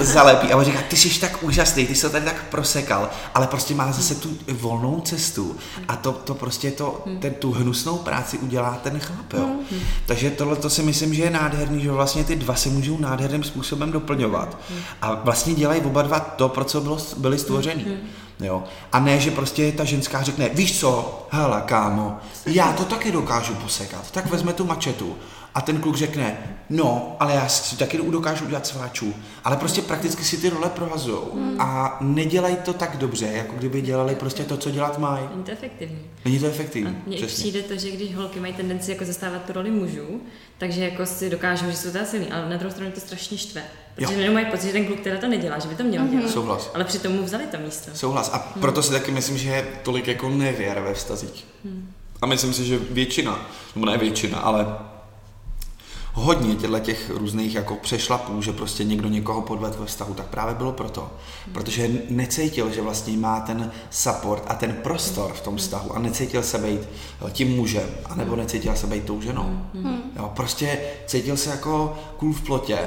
[0.00, 0.52] Zalepí.
[0.52, 3.63] A on říká, ty jsi tak úžasný, ty jsi to tady tak prosekal, ale prostě
[3.64, 5.56] prostě má zase tu volnou cestu
[5.88, 9.48] a to, to prostě to, ten, tu hnusnou práci udělá ten chlap, jo.
[10.06, 13.44] Takže tohle to si myslím, že je nádherný, že vlastně ty dva se můžou nádherným
[13.44, 14.58] způsobem doplňovat
[15.02, 17.86] a vlastně dělají oba dva to, pro co bylo, byli stvořený.
[18.40, 18.64] Jo.
[18.92, 23.54] A ne, že prostě ta ženská řekne, víš co, hele kámo, já to taky dokážu
[23.54, 25.16] posekat, tak vezme tu mačetu.
[25.54, 26.36] A ten kluk řekne,
[26.70, 29.14] no, ale já si taky dokážu udělat sváčů.
[29.44, 31.18] Ale prostě prakticky si ty role prohazují.
[31.34, 31.60] Hmm.
[31.60, 35.24] A nedělají to tak dobře, jako kdyby dělali prostě to, co dělat mají.
[35.30, 35.98] Není to efektivní.
[36.24, 36.96] Není to efektivní.
[37.06, 40.20] Mně přijde to, že když holky mají tendenci jako zastávat tu roli mužů,
[40.58, 43.62] takže jako si dokážou, že jsou to silný, ale na druhou stranu to strašně štve.
[43.94, 46.30] Protože jenom mají pocit, že ten kluk teda to nedělá, že by to měl dělat.
[46.30, 46.70] Souhlas.
[46.74, 47.90] Ale přitom mu vzali to místo.
[47.94, 48.30] Souhlas.
[48.32, 48.60] A hmm.
[48.60, 51.44] proto si taky myslím, že je tolik jako nevěr ve vztazích.
[51.64, 51.90] Hmm.
[52.22, 54.66] A myslím si, že většina, nebo ne většina, ale
[56.14, 60.54] hodně těchto těch různých jako přešlapů, že prostě někdo někoho podvedl ve vztahu, tak právě
[60.54, 61.10] bylo proto.
[61.52, 66.42] Protože necítil, že vlastně má ten support a ten prostor v tom vztahu a necítil
[66.42, 66.80] se být
[67.32, 69.66] tím mužem, anebo necítil se být tou ženou.
[70.16, 72.78] Jo, prostě cítil se jako kůl v plotě.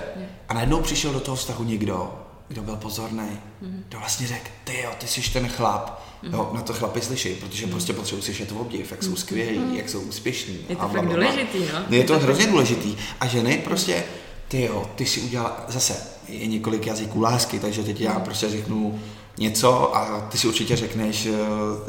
[0.50, 2.16] A najednou přišel do toho vztahu někdo,
[2.48, 6.73] kdo byl pozorný, kdo vlastně řekl, ty jo, ty jsi ten chlap, Jo, na to
[6.73, 7.71] chlapi slyší, protože mm.
[7.71, 9.75] prostě potřebují slyšet v obdiv, jak jsou skvělí, mm.
[9.75, 10.60] jak jsou úspěšní.
[10.69, 11.86] Je to a fakt důležitý, no?
[11.89, 12.97] Je to hrozně důležitý.
[13.19, 14.03] A ženy prostě,
[14.47, 15.95] ty jo, ty si udělal, zase
[16.27, 18.99] je několik jazyků lásky, takže teď já prostě řeknu
[19.38, 21.32] něco a ty si určitě řekneš, eh,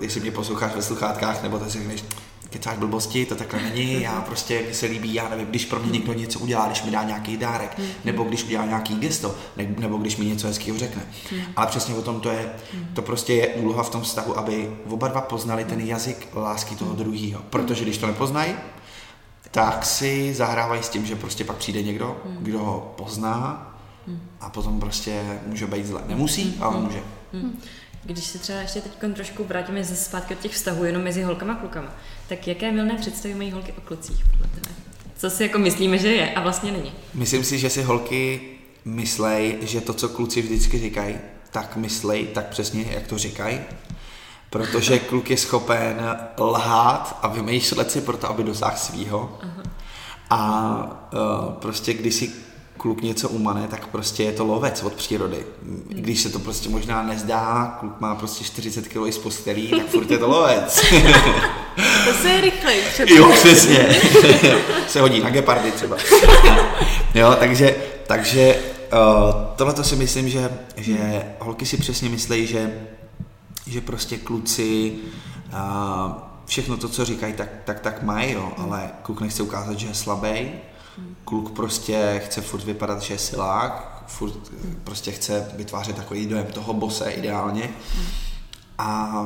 [0.00, 2.04] jestli mě posloucháš ve sluchátkách, nebo ty si řekneš,
[2.50, 5.90] kecáš blbosti, to takhle není, já prostě, mi se líbí, já nevím, když pro mě
[5.90, 9.34] někdo něco udělá, když mi dá nějaký dárek, nebo když udělá nějaký gesto,
[9.78, 11.02] nebo když mi něco hezkého řekne.
[11.56, 12.52] Ale přesně o tom to je,
[12.94, 16.94] to prostě je úloha v tom vztahu, aby oba dva poznali ten jazyk lásky toho
[16.94, 17.42] druhého.
[17.50, 18.54] Protože když to nepoznají,
[19.50, 23.64] tak si zahrávají s tím, že prostě pak přijde někdo, kdo ho pozná
[24.40, 26.02] a potom prostě může být zle.
[26.06, 27.02] Nemusí, ale může.
[28.08, 31.52] Když se třeba ještě teď trošku vrátíme ze zpátky od těch vztahů jenom mezi holkama
[31.52, 31.94] a klukama,
[32.28, 34.74] tak jaké milné představy mají holky o klucích podle tebe?
[35.16, 36.92] Co si jako myslíme, že je a vlastně není?
[37.14, 38.40] Myslím si, že si holky
[38.84, 41.18] myslej, že to, co kluci vždycky říkají,
[41.50, 43.60] tak myslej tak přesně, jak to říkají.
[44.50, 49.38] Protože kluk je schopen lhát a vymýšlet si proto, aby dosáhl svýho.
[49.42, 49.62] Aha.
[50.30, 52.32] A uh, prostě když si
[52.78, 55.46] kluk něco umane, tak prostě je to lovec od přírody.
[55.88, 60.10] Když se to prostě možná nezdá, kluk má prostě 40 kg z postelí, tak furt
[60.10, 60.80] je to lovec.
[62.04, 63.14] to se je rychlej třeba.
[63.14, 63.88] Jo, přesně.
[64.88, 65.96] se hodí na gepardy třeba.
[67.14, 68.56] jo, takže, takže
[68.92, 72.88] uh, tohle to si myslím, že, že holky si přesně myslí, že,
[73.66, 74.92] že prostě kluci
[75.52, 76.12] uh,
[76.46, 79.94] všechno to, co říkají, tak, tak, tak mají, jo, ale kluk nechce ukázat, že je
[79.94, 80.50] slabý,
[81.28, 84.34] Kluk prostě chce furt vypadat, že je silák, furt
[84.84, 87.70] prostě chce vytvářet takový dojem toho bose ideálně
[88.78, 89.22] a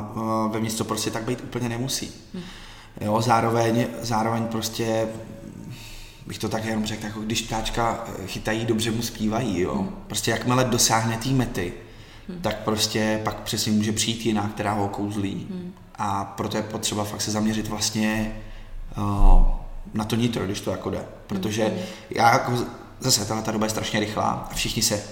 [0.53, 2.13] ve městě prostě tak být úplně nemusí.
[3.01, 5.09] Jo, zároveň, zároveň prostě
[6.27, 9.89] bych to tak jenom řekl, jako když ptáčka chytají, dobře mu zpívají, jo.
[10.07, 11.73] Prostě jakmile dosáhne té mety,
[12.41, 15.49] tak prostě pak přesně může přijít jiná, která ho kouzlí.
[15.95, 18.37] A proto je potřeba fakt se zaměřit vlastně
[18.97, 19.62] uh,
[19.95, 21.05] na to nitro, když to jako jde.
[21.27, 21.83] Protože mm.
[22.11, 22.53] já jako
[23.01, 25.03] zase tahle ta doba je strašně rychlá a všichni se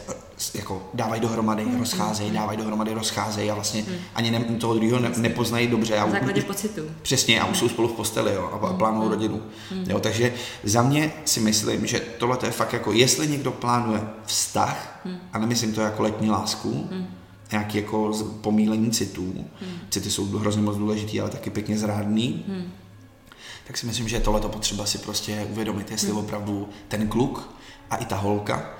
[0.54, 1.78] jako dávají dohromady, mm.
[1.78, 3.94] rozcházejí, dávají dohromady, rozcházejí a vlastně mm.
[4.14, 5.96] ani ne, toho druhého ne, nepoznají dobře.
[5.96, 6.82] Na základě pocitu.
[7.02, 9.10] Přesně, a už jsou spolu v posteli jo, a plánují mm.
[9.10, 9.42] rodinu.
[9.74, 9.84] Mm.
[9.90, 15.00] Jo, takže za mě si myslím, že tohle je fakt jako, jestli někdo plánuje vztah,
[15.04, 15.16] mm.
[15.32, 17.06] a nemyslím to jako letní lásku, mm
[17.52, 19.32] nějaký jako pomílení citů.
[19.60, 19.78] Hmm.
[19.90, 22.44] City jsou hrozně moc důležitý, ale taky pěkně zrádný.
[22.48, 22.70] Hmm
[23.70, 26.18] tak si myslím, že je tohle potřeba si prostě uvědomit, jestli hmm.
[26.18, 27.54] opravdu ten kluk
[27.90, 28.70] a i ta holka,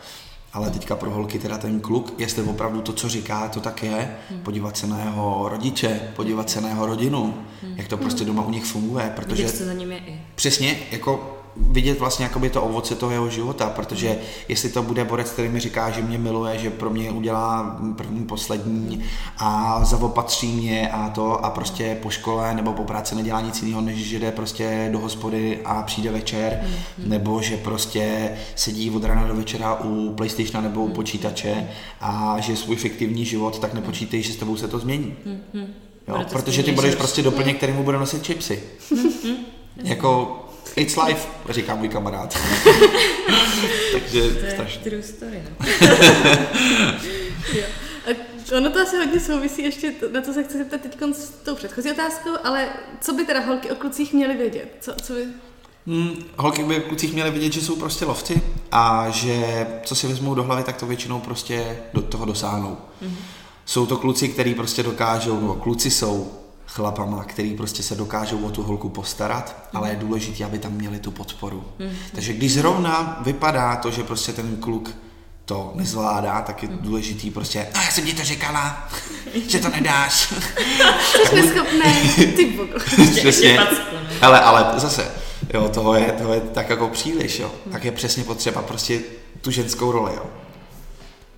[0.53, 4.16] ale teďka pro holky teda ten kluk, jestli opravdu to, co říká, to tak je,
[4.31, 4.40] hmm.
[4.40, 7.74] podívat se na jeho rodiče, podívat se na jeho rodinu, hmm.
[7.76, 9.42] jak to prostě doma u nich funguje, protože...
[9.42, 10.20] Vidět, co za ním je i.
[10.35, 15.31] Přesně, jako vidět vlastně jakoby to ovoce toho jeho života, protože jestli to bude borec,
[15.31, 19.05] který mi říká, že mě miluje, že pro mě udělá první, poslední
[19.39, 23.81] a zaopatří mě a to a prostě po škole nebo po práci nedělá nic jiného,
[23.81, 27.09] než že jde prostě do hospody a přijde večer, mm-hmm.
[27.09, 30.93] nebo že prostě sedí od rána do večera u Playstationa nebo u mm-hmm.
[30.93, 31.69] počítače
[32.01, 35.15] a že svůj fiktivní život, tak nepočítej, že s tebou se to změní.
[35.27, 35.67] Mm-hmm.
[36.09, 38.63] Jo, protože ty budeš prostě doplněk, který mu bude nosit čipsy.
[38.93, 39.37] Mm-hmm.
[39.77, 40.39] jako
[40.77, 42.39] It's life, říká můj kamarád.
[43.93, 44.83] Takže to je strašně.
[44.83, 45.67] true story, no.
[48.07, 48.11] A
[48.57, 51.91] ono to asi hodně souvisí ještě, na co se chci zeptat teď s tou předchozí
[51.91, 52.69] otázkou, ale
[53.01, 54.77] co by teda holky o klucích měly vědět?
[54.81, 55.27] Co, co by...
[55.87, 60.07] Hmm, holky by o klucích měly vědět, že jsou prostě lovci a že co si
[60.07, 62.79] vezmou do hlavy, tak to většinou prostě do toho dosáhnou.
[63.03, 66.33] Mm-hmm Jsou to kluci, který prostě dokážou, nebo kluci jsou
[66.71, 69.79] chlapama, který prostě se dokážou o tu holku postarat, mm.
[69.79, 71.65] ale je důležité, aby tam měli tu podporu.
[71.79, 71.91] Mm.
[72.15, 74.95] Takže když zrovna vypadá to, že prostě ten kluk
[75.45, 76.79] to nezvládá, tak je mm.
[76.81, 78.89] důležitý prostě, no já jsem ti to říkala,
[79.49, 80.21] že to nedáš.
[81.27, 81.93] Jsi neschopný,
[82.37, 82.59] ty
[83.21, 83.59] Přesně,
[84.23, 85.11] ale, ale zase,
[85.55, 87.53] jo, toho je, toho je tak jako příliš, jo.
[87.67, 87.73] Mm.
[87.73, 89.01] Tak je přesně potřeba prostě
[89.41, 90.27] tu ženskou roli, jo.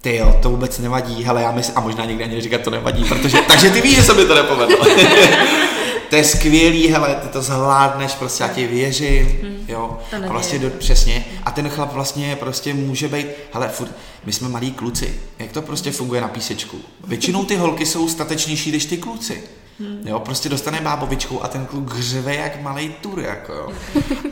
[0.03, 3.05] Ty jo, to vůbec nevadí, hele, já myslím, a možná někde ani říkat, to nevadí,
[3.05, 4.77] protože, takže ty víš, že se mi to nepovedlo.
[6.11, 10.59] to je skvělý, hele, ty to zvládneš, prostě já ti věřím, hmm, jo, a vlastně
[10.59, 13.91] do, přesně, a ten chlap vlastně prostě může být, hele, furt,
[14.25, 16.77] my jsme malí kluci, jak to prostě funguje na písečku?
[17.07, 19.43] Většinou ty holky jsou statečnější než ty kluci.
[19.83, 20.03] Hmm.
[20.09, 23.73] Jo, prostě dostane bábovičku a ten kluk hřeve jak malý tur, jako jo.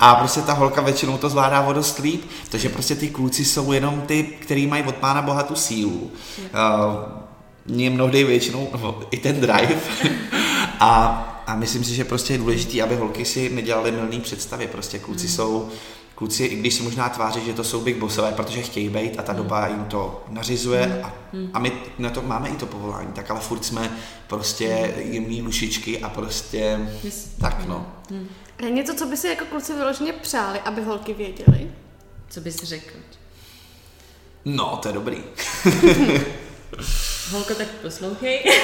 [0.00, 3.72] A prostě ta holka většinou to zvládá o dost líp, protože prostě ty kluci jsou
[3.72, 6.10] jenom ty, který mají od pána boha tu sílu.
[6.38, 6.50] Uh,
[7.66, 9.74] mě mnohdy většinou, no, i ten drive.
[10.80, 10.96] a,
[11.46, 14.66] a myslím si, že prostě je důležité, aby holky si nedělaly milný představy.
[14.66, 15.36] Prostě kluci hmm.
[15.36, 15.68] jsou
[16.20, 19.22] kluci, i když si možná tváří, že to jsou big bossové, protože chtějí být a
[19.22, 19.42] ta hmm.
[19.42, 21.04] doba jim to nařizuje hmm.
[21.04, 21.50] a, hmm.
[21.54, 23.90] a my na to máme i to povolání, tak ale furt jsme
[24.26, 27.30] prostě jemný lušičky a prostě yes.
[27.40, 27.86] tak no.
[28.10, 28.28] Hmm.
[28.58, 31.70] A je něco, co by si jako kluci vyloženě přáli, aby holky věděli?
[32.28, 32.94] Co bys řekl?
[34.44, 35.18] No, to je dobrý.
[37.30, 38.44] Holko, tak poslouchej.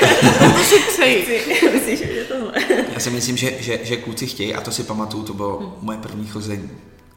[1.73, 2.53] Myslíš, že je tohle?
[2.95, 5.73] Já si myslím, že, že, že kluci chtějí, a to si pamatuju, to bylo hmm.
[5.81, 6.71] moje první chození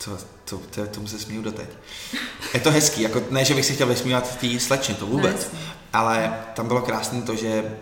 [0.03, 1.69] to, to, to, tomu se smíju doteď.
[2.53, 5.59] Je to hezký, jako ne, že bych si chtěl vysmívat té slečně, to vůbec, no,
[5.93, 7.77] ale tam bylo krásné to, že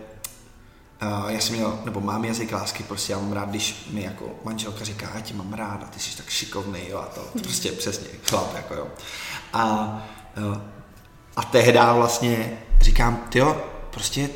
[1.02, 4.24] Uh, já jsem měl, nebo mám jazyk lásky, prostě já mám rád, když mi jako
[4.44, 7.38] manželka říká, já tě mám rád a ty jsi tak šikovný, jo, a to, to
[7.38, 8.88] prostě přesně, chlap, jako jo.
[9.52, 9.74] A,
[10.36, 10.58] uh,
[11.36, 14.30] a tehdy vlastně říkám, ty jo, prostě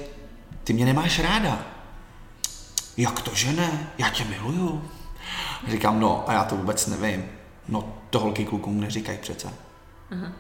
[0.65, 1.67] ty mě nemáš ráda.
[2.97, 3.93] Jak to, že ne?
[3.99, 4.91] Já tě miluju.
[5.71, 7.25] Říkám, no a já to vůbec nevím.
[7.69, 9.49] No to holky klukům neříkají přece.
[10.11, 10.33] Aha.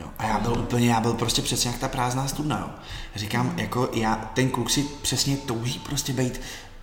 [0.00, 0.08] Jo.
[0.18, 2.70] A já byl úplně, já byl prostě přesně jak ta prázdná studna, jo.
[3.14, 6.40] Říkám, jako já, ten kluk si přesně touží prostě být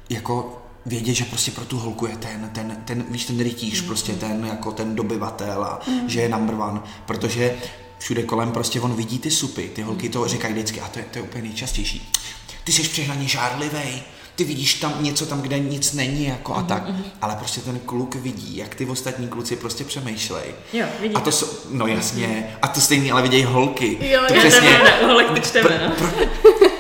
[0.10, 3.88] jako vědět, že prostě pro tu holku je ten, ten, ten víš, ten rytíř, mm.
[3.88, 6.10] prostě ten, jako ten dobyvatel a mm.
[6.10, 7.56] že je number one, protože
[8.00, 11.06] všude kolem prostě on vidí ty supy, ty holky to říkají vždycky a to je,
[11.06, 12.12] to je úplně nejčastější.
[12.64, 14.04] Ty jsi přehnaně žárlivý,
[14.36, 16.66] ty vidíš tam něco tam, kde nic není jako a mm-hmm.
[16.66, 17.04] tak, mhm.
[17.22, 20.56] ale prostě ten kluk vidí, jak ty ostatní kluci prostě přemýšlej.
[20.74, 23.98] Jo, vidí a to, jsou, no jasně, a to stejně ale vidějí holky.
[24.02, 25.96] Jo, to přesně, ne, holek čteme, no.
[25.96, 26.10] pro,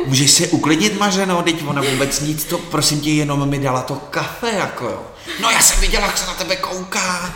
[0.05, 3.95] můžeš se uklidnit, Mařeno, teď ona vůbec nic, to prosím tě, jenom mi dala to
[3.95, 5.01] kafe, jako jo.
[5.41, 7.33] No já jsem viděla, jak se na tebe kouká.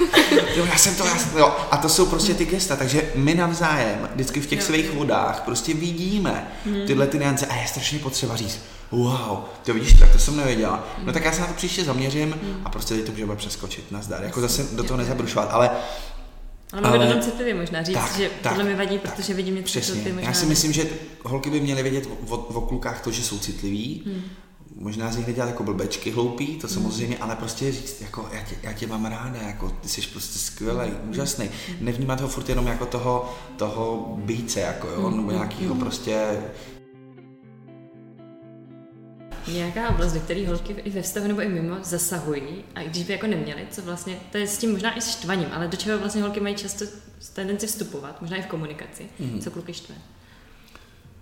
[0.55, 1.55] Jo, já jsem to, já jsem, jo.
[1.71, 4.65] A to jsou prostě ty gesta, takže my navzájem, vždycky v těch jo.
[4.65, 6.87] svých vodách, prostě vidíme mm.
[6.87, 8.59] tyhle ty niance a je strašně potřeba říct,
[8.91, 10.83] wow, to vidíš, tak to jsem nevěděla.
[11.03, 12.61] No tak já se na to příště zaměřím mm.
[12.65, 14.23] a prostě teď to můžeme přeskočit na zdar.
[14.23, 15.69] Jako zase do toho nezabrušovat, ale
[16.73, 19.55] ale ale tam citlivě možná říct, tak, že tak, tohle mi vadí, tak, protože vidím
[19.55, 19.95] něco, přesně.
[19.95, 20.29] co ty možná...
[20.29, 20.85] Já si myslím, že
[21.23, 24.21] holky by měly vědět o, o klukách to, že jsou citliví, hmm.
[24.75, 26.73] možná z nich nedělat jako blbečky hloupý, to hmm.
[26.73, 30.39] samozřejmě, ale prostě říct, jako já tě, já tě mám ráda, jako ty jsi prostě
[30.39, 31.09] skvělý, hmm.
[31.09, 31.49] úžasný.
[31.67, 31.77] Hmm.
[31.85, 35.17] Nevnímat ho furt jenom jako toho, toho bíce, jako jo, hmm.
[35.17, 35.83] nebo nějakýho hmm.
[35.83, 36.37] prostě
[39.53, 43.13] nějaká oblast, do které holky i ve vztahu nebo i mimo zasahují a když by
[43.13, 45.99] jako neměly, co vlastně, to je s tím možná i s štvaním, ale do čeho
[45.99, 46.85] vlastně holky mají často
[47.33, 49.39] tendenci vstupovat, možná i v komunikaci, mm.
[49.39, 49.95] co kluky štve?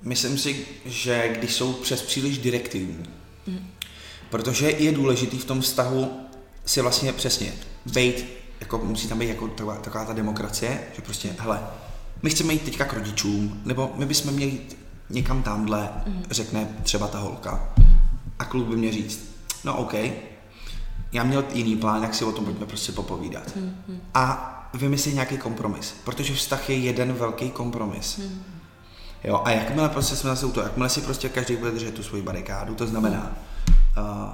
[0.02, 3.06] Myslím si, že když jsou přes příliš direktivní,
[3.48, 3.68] mm.
[4.30, 6.28] protože je důležitý v tom vztahu
[6.66, 7.54] si vlastně přesně
[7.86, 8.26] být,
[8.60, 11.60] jako musí tam být jako taková, taková ta demokracie, že prostě, hele,
[12.22, 14.78] my chceme jít teďka k rodičům, nebo my bychom měli jít
[15.10, 16.24] někam tamhle, mm.
[16.32, 17.75] řekne třeba ta holka.
[18.40, 19.94] A kluk by mě říct, no OK,
[21.12, 23.48] já měl jiný plán, jak si o tom pojďme prostě popovídat.
[23.48, 23.98] Mm-hmm.
[24.14, 28.20] A vymyslet nějaký kompromis, protože vztah je jeden velký kompromis.
[28.20, 28.38] Mm-hmm.
[29.24, 32.04] Jo, a jakmile prostě jsme zase u toho, jakmile si prostě každý bude držet tu
[32.04, 33.32] svoji barikádu, to znamená,
[33.98, 34.30] uh,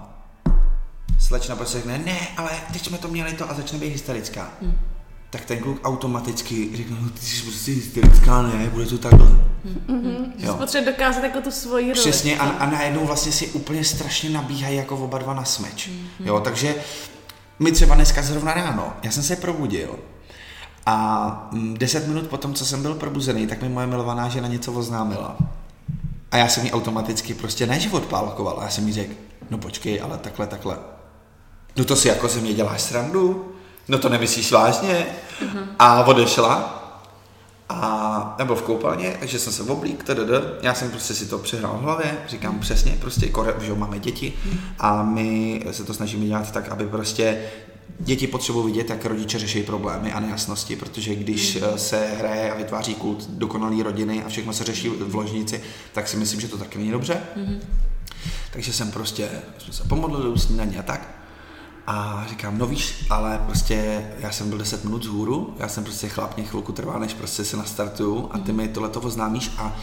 [1.19, 4.49] slečna prostě řekne, ne, ale teď jsme to měli to a začne být hysterická.
[4.61, 4.90] Mm
[5.31, 9.27] tak ten kluk automaticky řekne, no ty jsi prostě hysterická, ne, bude to takhle.
[9.87, 10.57] Mm-hmm.
[10.57, 11.99] Potřebuje dokázat jako tu svoji roli.
[11.99, 15.89] Přesně a, a najednou vlastně si úplně strašně nabíhají jako oba dva na smeč.
[15.89, 16.25] Mm-hmm.
[16.27, 16.75] Jo, takže
[17.59, 19.95] my třeba dneska zrovna ráno, já jsem se probudil
[20.85, 24.73] a mm, deset minut potom, co jsem byl probuzený, tak mi moje milovaná žena něco
[24.73, 25.37] oznámila.
[26.31, 29.13] A já jsem jí automaticky prostě ne, že odpálkoval, já jsem jí řekl,
[29.49, 30.77] no počkej, ale takhle, takhle.
[31.77, 33.50] No to si jako ze mě děláš srandu?
[33.87, 35.05] No to nemyslíš vážně?
[35.41, 35.65] Uh-huh.
[35.79, 36.77] A odešla.
[37.69, 40.31] A byl v koupelně, takže jsem se oblík, tdd.
[40.61, 44.33] Já jsem prostě si to přehrál v hlavě, říkám přesně, prostě, kore, že máme děti
[44.79, 47.37] a my se to snažíme dělat tak, aby prostě
[47.99, 52.55] děti potřebují vidět, jak rodiče řeší problémy a nejasnosti, protože když eh, se hraje a
[52.57, 55.61] vytváří kult dokonalý rodiny a všechno se řeší v ložnici,
[55.93, 57.21] tak si myslím, že to taky není dobře.
[58.53, 61.20] Takže jsem prostě, jsme se pomodlili u snídaně a tak.
[61.87, 65.83] A říkám, no víš, ale prostě já jsem byl 10 minut z hůru, já jsem
[65.83, 69.75] prostě chlap, mě chvilku trvá, než prostě se nastartuju a ty mi tohle oznámíš a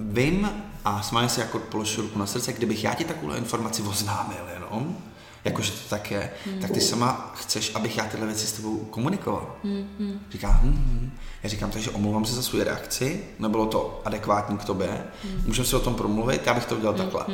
[0.00, 0.50] vím
[0.84, 4.96] a smáje se jako položil ruku na srdce, kdybych já ti takovou informaci oznámil jenom,
[5.44, 6.60] jakože to tak je, mm.
[6.60, 9.56] tak ty sama chceš, abych já tyhle věci s tebou komunikoval.
[9.64, 10.20] Mm.
[10.30, 11.12] Říká, hm, hm.
[11.42, 15.42] Já říkám, takže omlouvám se za svou reakci, nebylo to adekvátní k tobě, mm.
[15.46, 17.00] můžeme si o tom promluvit, já bych to udělal mm.
[17.00, 17.24] takhle.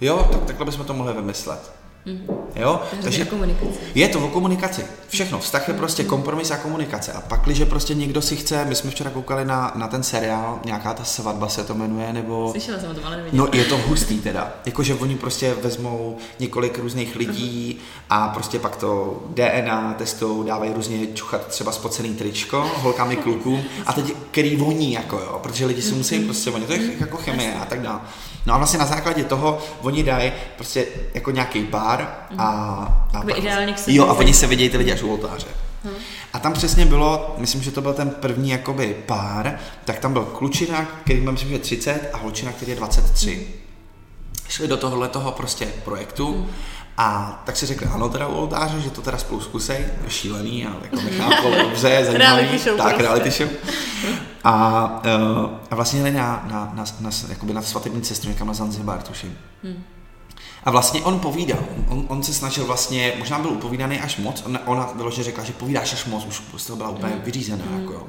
[0.00, 1.72] Jo, tak takhle bychom to mohli vymyslet.
[2.56, 2.82] Jo?
[3.02, 3.78] Takže komunikace.
[3.94, 4.84] je to o komunikaci.
[5.08, 5.38] Všechno.
[5.38, 7.12] Vztah je prostě kompromis a komunikace.
[7.12, 10.58] A pak, když prostě někdo si chce, my jsme včera koukali na, na ten seriál,
[10.64, 12.50] nějaká ta svatba se to jmenuje, nebo...
[12.50, 13.46] Slyšela jsem o tom, ale neviděla.
[13.46, 14.52] No je to hustý teda.
[14.66, 17.78] Jakože oni prostě vezmou několik různých lidí
[18.10, 23.62] a prostě pak to DNA testou, dávají různě čuchat třeba spocený tričko holkám i klukům
[23.86, 27.16] a teď který voní jako jo, protože lidi si musí prostě vonit, to je jako
[27.16, 28.00] chemie a tak dále.
[28.46, 32.46] No a vlastně na základě toho oni dají prostě jako nějaký pár a...
[33.14, 35.46] a ideálně k Jo, a oni se vidějí ty lidi až u oltáře.
[36.32, 40.24] A tam přesně bylo, myslím, že to byl ten první jakoby pár, tak tam byl
[40.24, 43.48] klučina, který mám myslím, že 30 a holčina, který je 23.
[44.48, 46.46] Šli do tohohle toho prostě projektu
[46.96, 50.76] a tak si řekli, ano teda u oltáře, že to teda spolu zkusej, šílený, ale
[50.82, 53.02] jako nechápu, dobře, zajímavý, Reality show tak, prostě.
[53.02, 53.48] reality show.
[54.44, 58.54] A, uh, a vlastně jeli na, na, na, na, jakoby na svatební cestu někam na
[58.54, 59.38] Zanzibar, tuším.
[60.64, 64.66] A vlastně on povídal, on, on se snažil vlastně, možná byl upovídaný až moc, ona,
[64.66, 68.06] ona vyloženě řekla, že povídáš až moc, už z toho byla úplně vyřízená, jako jo.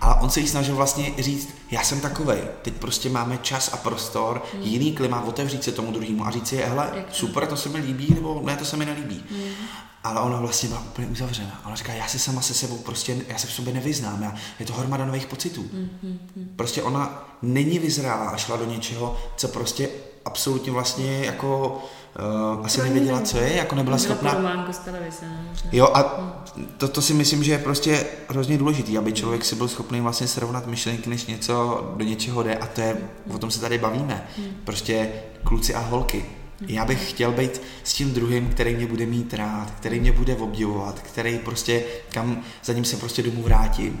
[0.00, 3.76] Ale on se jí snažil vlastně říct, já jsem takovej, teď prostě máme čas a
[3.76, 7.78] prostor, jiný klima, otevřít se tomu druhému a říct si, hele, super, to se mi
[7.78, 9.24] líbí, nebo ne, to se mi nelíbí.
[10.04, 11.62] Ale ona vlastně byla úplně uzavřená.
[11.66, 14.66] Ona říká, já si sama se sebou prostě, já se v sobě nevyznám, já, je
[14.66, 15.64] to hromada nových pocitů.
[16.56, 19.88] Prostě ona není vyzrálá a šla do něčeho, co prostě
[20.24, 21.78] absolutně vlastně jako
[22.58, 24.30] uh, asi nevěděla, co je, jako nebyla Byla schopná.
[25.50, 25.68] možná.
[25.72, 26.02] Jo, a
[26.76, 30.26] to, to si myslím, že je prostě hrozně důležitý, aby člověk si byl schopný vlastně
[30.28, 32.96] srovnat myšlenky, než něco do něčeho jde a to je,
[33.34, 34.26] o tom se tady bavíme.
[34.64, 35.12] Prostě
[35.44, 36.24] kluci a holky.
[36.66, 40.36] Já bych chtěl být s tím druhým, který mě bude mít rád, který mě bude
[40.36, 44.00] obdivovat, který prostě, kam za ním se prostě domů vrátím.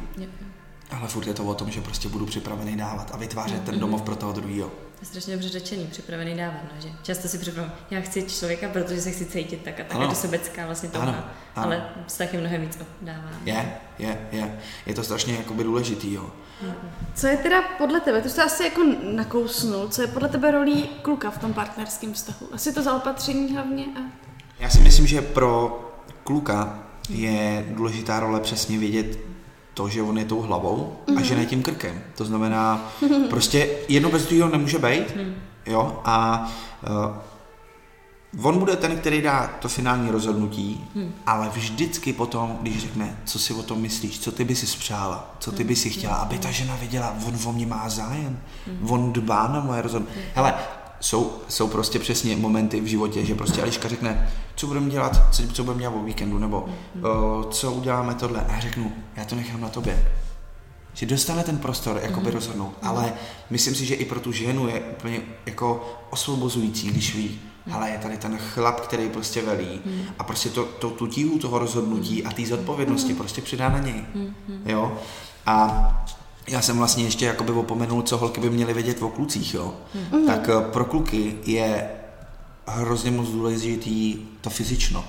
[0.90, 4.02] Ale furt je to o tom, že prostě budu připravený dávat a vytvářet ten domov
[4.02, 4.70] pro toho druhého.
[5.02, 8.68] To je strašně dobře řečený, připravený dávat, no, že často si připravím, já chci člověka,
[8.68, 10.02] protože se chci cítit tak a tak, Ano.
[10.02, 11.24] je to sobecká vlastně touha, Ano,
[11.56, 11.66] ano.
[11.66, 13.36] ale vztah je mnohem víc o dávání.
[13.44, 14.58] Je, je, je.
[14.86, 16.30] Je to strašně jakoby důležitý, jo.
[17.14, 18.80] Co je teda podle tebe, to jste asi jako
[19.12, 22.48] nakousnul, co je podle tebe rolí kluka v tom partnerském vztahu?
[22.52, 24.00] Asi to zaopatření hlavně a...
[24.58, 25.80] Já si myslím, že pro
[26.24, 29.18] kluka je důležitá role přesně vědět
[29.74, 32.02] to, že on je tou hlavou a že ne tím krkem.
[32.16, 32.92] To znamená,
[33.30, 35.16] prostě jedno bez druhého nemůže být,
[35.66, 36.48] jo, a
[36.88, 40.84] uh, on bude ten, který dá to finální rozhodnutí,
[41.26, 45.34] ale vždycky potom, když řekne, co si o tom myslíš, co ty by si spřála,
[45.38, 48.40] co ty by si chtěla, aby ta žena věděla, on o mě má zájem,
[48.88, 50.20] on dbá na moje rozhodnutí.
[50.34, 50.54] Hele,
[51.02, 55.42] jsou, jsou prostě přesně momenty v životě, že prostě Eliška řekne, co budeme dělat, co,
[55.52, 58.40] co budeme dělat o víkendu, nebo uh, co uděláme tohle.
[58.40, 60.12] A já řeknu, já to nechám na tobě.
[60.94, 63.12] Že dostane ten prostor jakoby rozhodnout, ale
[63.50, 67.40] myslím si, že i pro tu ženu je úplně jako osvobozující, když ví,
[67.72, 69.80] ale je tady ten chlap, který prostě velí
[70.18, 74.04] a prostě to, to, tu tíhu toho rozhodnutí a té zodpovědnosti prostě přidá na něj.
[74.66, 74.98] Jo?
[75.46, 76.04] A
[76.48, 79.74] já jsem vlastně ještě jakoby opomenul, co holky by měly vědět o klucích, jo.
[80.26, 81.90] Tak eh, pro kluky je
[82.66, 85.04] hrozně moc důležitý to fyzično.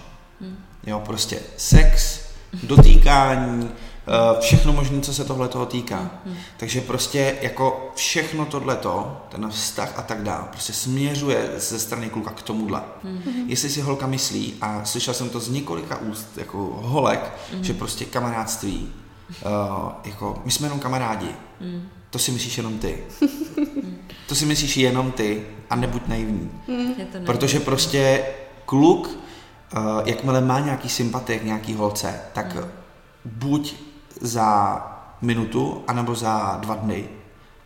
[0.87, 2.19] Jo, prostě sex,
[2.63, 3.69] dotýkání,
[4.07, 6.11] eh, všechno možné, co se tohle toho týká.
[6.57, 12.31] Takže prostě jako všechno tohleto, ten vztah a tak dále, prostě směřuje ze strany kluka
[12.31, 12.81] k tomuhle.
[13.47, 17.31] Jestli si holka myslí, a slyšel jsem to z několika úst, jako holek,
[17.61, 18.93] že prostě kamarádství,
[19.45, 21.27] uh, jako my jsme jenom kamarádi,
[22.09, 23.03] to si myslíš jenom ty.
[24.27, 26.51] to si myslíš jenom ty a nebuď naivní.
[26.67, 28.25] Ne- Protože prostě
[28.65, 32.57] kluk, uh, jakmile má nějaký sympatie k nějaký holce, tak
[33.25, 33.75] buď
[34.21, 34.77] za
[35.21, 37.05] minutu, anebo za dva dny.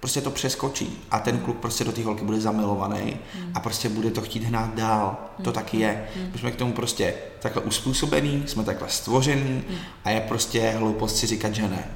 [0.08, 3.18] Prostě to přeskočí a ten kluk prostě do té holky bude zamilovaný
[3.54, 5.18] a prostě bude to chtít hnát dál.
[5.44, 6.08] To taky je.
[6.34, 9.64] My jsme k tomu prostě takhle uspůsobení, jsme takhle stvoření
[10.06, 11.88] a je prostě hloupost si říkat, že ne.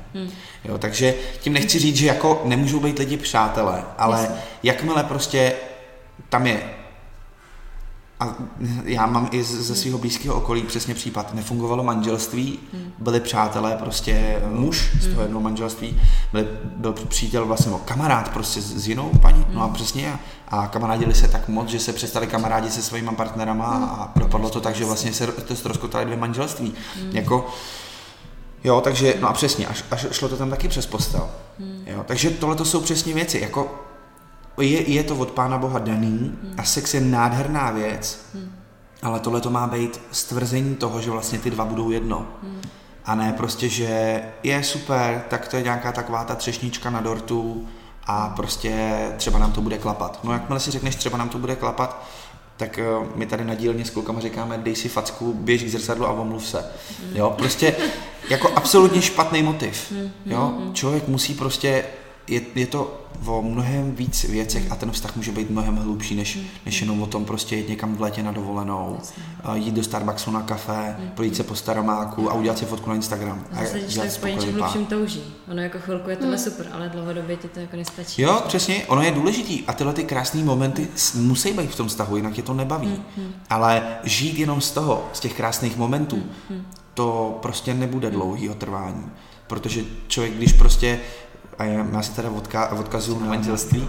[0.66, 4.32] Jo, takže tím nechci říct, že jako nemůžou být lidi přátelé, ale
[4.64, 5.54] jakmile prostě
[6.30, 6.64] tam je
[8.22, 8.36] a
[8.84, 11.34] já mám i ze svého blízkého okolí přesně případ.
[11.34, 12.60] Nefungovalo manželství,
[13.00, 16.02] byli přátelé, prostě muž z toho jednoho manželství,
[16.32, 20.68] byl, byl přítel vlastně, no, kamarád prostě s, s jinou paní, no a přesně a
[20.68, 24.76] kamarádili se tak moc, že se přestali kamarádi se svými partnerama a dopadlo to tak,
[24.76, 26.74] že vlastně se to ztroskotali dvě manželství.
[27.12, 27.50] Jako,
[28.64, 31.30] Jo, takže, no a přesně, až, až šlo to tam taky přes postel.
[31.86, 33.91] Jo, takže tohle to jsou přesně věci, jako
[34.62, 38.26] je, je to od Pána Boha daný a sex je nádherná věc,
[39.02, 42.28] ale tohle to má být stvrzení toho, že vlastně ty dva budou jedno.
[43.06, 47.68] A ne prostě, že je super, tak to je nějaká taková ta třešnička na dortu
[48.04, 50.20] a prostě třeba nám to bude klapat.
[50.24, 52.06] No jakmile si řekneš, třeba nám to bude klapat,
[52.58, 56.08] tak uh, my tady na dílně s klukama říkáme, dej si facku, běž k zrcadlu
[56.08, 56.66] a omluv se.
[57.14, 57.76] Jo, prostě
[58.30, 59.94] jako absolutně špatný motiv.
[60.26, 61.84] Jo, člověk musí prostě
[62.32, 66.40] je, je to o mnohem víc věcech a ten vztah může být mnohem hlubší, než,
[66.66, 69.00] než jenom o tom prostě jít někam v létě na dovolenou,
[69.54, 73.44] jít do Starbucksu na kafe, projít se po staromáku a udělat si fotku na Instagram.
[73.52, 75.24] A Zase, když tak po něčem hlubším touží.
[75.52, 78.22] Ono jako chvilku je tohle super, ale dlouhodobě ti to jako nestačí.
[78.22, 82.18] Jo, přesně, ono je důležitý a tyhle ty krásné momenty musí být v tom vztahu,
[82.18, 83.04] jinak je to nebaví.
[83.50, 86.24] Ale žít jenom z toho, z těch krásných momentů,
[86.94, 89.12] to prostě nebude dlouhýho trvání.
[89.48, 91.00] Protože člověk, když prostě
[91.58, 93.88] a já, já se teda odka, odkazuju na manželství,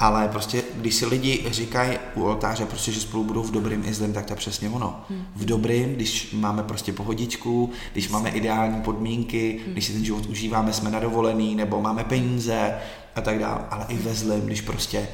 [0.00, 3.94] ale prostě, když si lidi říkají u oltáře, prostě, že spolu budou v dobrým i
[3.94, 5.04] zlém, tak to je přesně ono.
[5.36, 10.72] V dobrým, když máme prostě pohodičku, když máme ideální podmínky, když si ten život užíváme,
[10.72, 12.74] jsme na dovolený, nebo máme peníze
[13.16, 15.08] a tak dále, ale i ve zlém, když prostě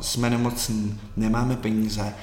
[0.00, 2.14] jsme nemocní, nemáme peníze,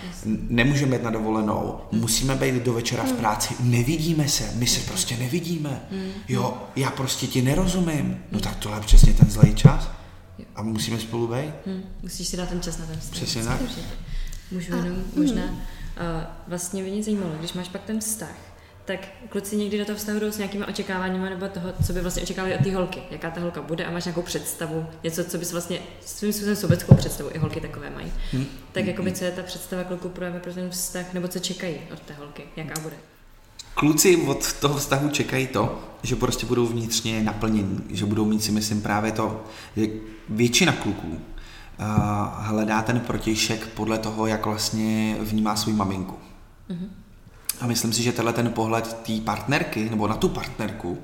[0.49, 5.17] nemůžeme jít na dovolenou, musíme být do večera v práci, nevidíme se, my se prostě
[5.17, 5.81] nevidíme.
[6.29, 8.17] Jo, já prostě ti nerozumím.
[8.31, 9.89] No tak tohle je přesně ten zlej čas.
[10.55, 11.53] A musíme spolu být.
[11.65, 13.13] Hm, musíš si dát ten čas na ten vztah.
[13.13, 13.61] Přesně tak.
[14.51, 15.49] Můžu jenom možná, uh,
[16.47, 18.35] vlastně mě zajímalo, když máš pak ten vztah,
[18.85, 22.23] tak kluci někdy do toho vztahu jdou s nějakými očekáváními nebo toho, co by vlastně
[22.23, 25.51] očekávali od té holky, jaká ta holka bude a máš nějakou představu, něco, co bys
[25.51, 28.11] vlastně svým způsobem sobeckou představu, i holky takové mají.
[28.33, 28.45] Hm.
[28.71, 31.99] Tak jakoby, co je ta představa kluku právě pro ten vztah, nebo co čekají od
[31.99, 32.95] té holky, jaká bude.
[33.73, 38.51] Kluci od toho vztahu čekají to, že prostě budou vnitřně naplnění, že budou mít si
[38.51, 39.43] myslím právě to,
[39.75, 39.87] že
[40.29, 41.85] většina kluků uh,
[42.37, 46.15] hledá ten protějšek podle toho, jak vlastně vnímá svou maminku.
[47.61, 50.97] A myslím si, že tenhle ten pohled té partnerky, nebo na tu partnerku,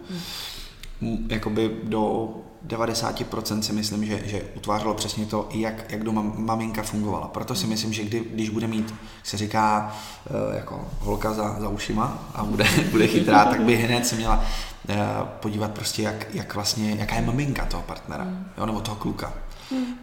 [1.01, 1.27] mm.
[1.29, 2.35] jakoby do
[2.67, 7.27] 90% si myslím, že, že utvářelo přesně to, jak, jak doma maminka fungovala.
[7.27, 8.93] Proto si myslím, že kdy, když bude mít,
[9.23, 9.95] se říká,
[10.27, 14.45] eh, jako holka za, za ušima a bude, bude chytrá, tak by hned se měla
[14.89, 14.97] eh,
[15.39, 18.27] podívat prostě, jak, jak vlastně, jaká je maminka toho partnera,
[18.57, 19.33] jo, nebo toho kluka.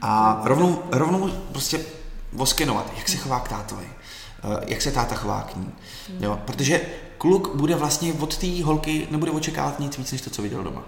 [0.03, 1.81] A rovnou, rovnou prostě
[2.37, 3.87] oskenovat, jak se chová k tátovi,
[4.67, 5.73] jak se táta chová k ní.
[6.21, 6.41] Jo?
[6.45, 6.81] Protože
[7.19, 10.83] kluk bude vlastně od té holky, nebude očekávat nic víc, než to, co viděl doma.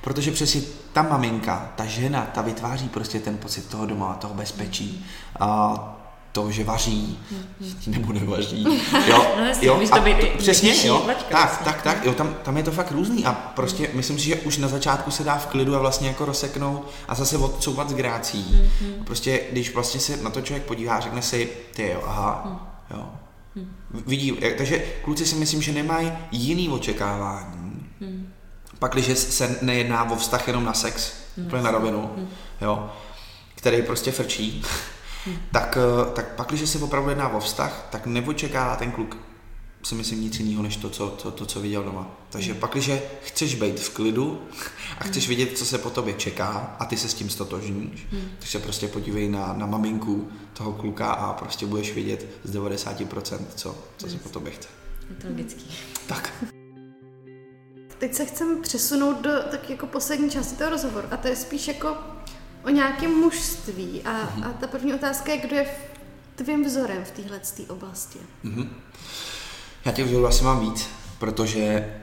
[0.00, 0.60] Protože přesně
[0.92, 5.06] ta maminka, ta žena, ta vytváří prostě ten pocit toho doma, toho bezpečí,
[5.40, 6.01] a
[6.32, 7.18] to, že vaří,
[7.86, 8.64] nebo nevaří.
[9.08, 11.64] Jo, No jasně, jo, může to a být i přesně, jo, laťka tak, vlastně.
[11.64, 14.56] tak, tak, jo, tam, tam je to fakt různý a prostě myslím si, že už
[14.58, 18.70] na začátku se dá v klidu a vlastně jako rozseknout a zase odsouvat s grácí.
[19.04, 22.60] Prostě, když vlastně se na to člověk podívá, řekne si, ty jo, aha,
[22.94, 23.04] jo.
[24.06, 27.86] Vidí, jak- takže kluci si myslím, že nemají jiný očekávání.
[28.78, 31.12] Pak, když se nejedná o vztah jenom na sex,
[31.46, 32.10] úplně na rovinu,
[32.60, 32.90] jo,
[33.54, 34.62] který prostě frčí,
[35.52, 39.16] tak, eh, tak pak, když se opravdu jedná o vztah, tak neočekává ten kluk
[39.82, 42.10] si myslím nic jiného, než to, co, to, to, co viděl doma.
[42.30, 42.90] Takže pak, když
[43.22, 44.42] chceš být v klidu
[44.98, 48.06] a chceš vidět, co se po tobě čeká a ty se s tím stotožníš,
[48.38, 53.38] tak se prostě podívej na, na maminku toho kluka a prostě budeš vidět z 90%,
[53.54, 54.68] co, co se po tobě chce.
[55.10, 55.70] Je to logický.
[56.06, 56.44] Tak.
[57.98, 61.68] Teď se chcem přesunout do tak jako poslední části toho rozhovoru a to je spíš
[61.68, 61.96] jako
[62.64, 64.02] o nějakém mužství.
[64.02, 65.66] A, a ta první otázka je, kdo je
[66.34, 68.18] tvým vzorem v téhle oblasti.
[69.84, 70.88] Já těch vzorů asi mám víc,
[71.18, 71.94] protože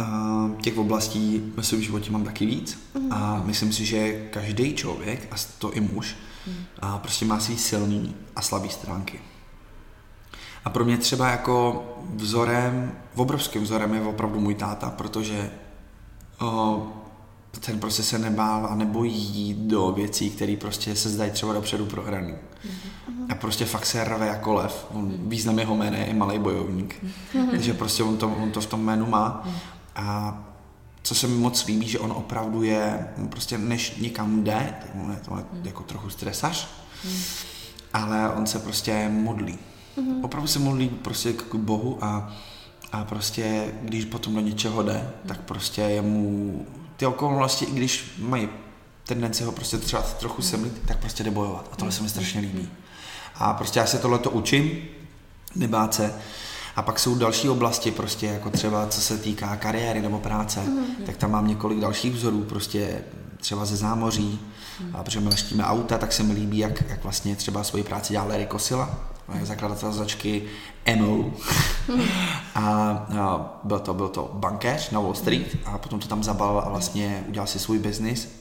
[0.00, 2.88] uh, těch oblastí ve svém životě mám taky víc.
[3.10, 6.16] A myslím si, že každý člověk, a to i muž,
[6.80, 9.20] a prostě má svý silný a slabý stránky.
[10.64, 15.50] A pro mě třeba jako vzorem, obrovským vzorem je opravdu můj táta, protože
[16.42, 16.82] uh,
[17.60, 21.86] ten prostě se nebál a nebojí jít do věcí, které prostě se zdají třeba dopředu
[21.86, 22.34] prohraný.
[23.28, 24.86] A prostě fakt se rve jako lev.
[24.94, 27.04] On, význam jeho jména je malý bojovník.
[27.50, 29.48] Takže prostě on to, on to v tom jménu má.
[29.96, 30.38] A
[31.02, 35.10] co se mi moc líbí, že on opravdu je, prostě než někam jde, tak on
[35.10, 36.68] je, on je jako trochu stresař,
[37.92, 39.58] ale on se prostě modlí.
[40.22, 42.32] Opravdu se modlí prostě k Bohu a,
[42.92, 46.66] a prostě, když potom do něčeho jde, tak prostě je mu
[46.98, 48.48] ty okolnosti, i když mají
[49.04, 51.68] tendenci ho prostě třeba trochu semlit, tak prostě jde bojovat.
[51.72, 52.68] A tohle se mi strašně líbí.
[53.34, 54.84] A prostě já se tohle to učím,
[55.54, 56.14] nebát se.
[56.76, 60.86] A pak jsou další oblasti, prostě jako třeba co se týká kariéry nebo práce, mm.
[61.06, 63.02] tak tam mám několik dalších vzorů, prostě
[63.36, 64.40] třeba ze zámoří,
[64.80, 64.96] mm.
[64.96, 68.12] a protože my leštíme auta, tak se mi líbí, jak, jak vlastně třeba svoji práci
[68.12, 68.98] dělal Larry Kosila,
[69.42, 70.42] zakladatel začky
[70.96, 71.30] MO.
[72.54, 76.62] a, a byl, to, byl to bankéř na Wall Street a potom to tam zabal
[76.66, 78.38] a vlastně udělal si svůj biznis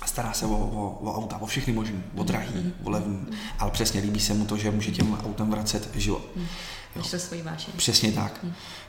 [0.00, 3.26] a stará se o, o, o auta, o všechny možný, o drahý, o levný,
[3.58, 6.22] ale přesně líbí se mu to, že může těm autem vracet život.
[6.96, 7.02] Jo.
[7.18, 7.74] svoji vášeň.
[7.76, 8.44] Přesně tak.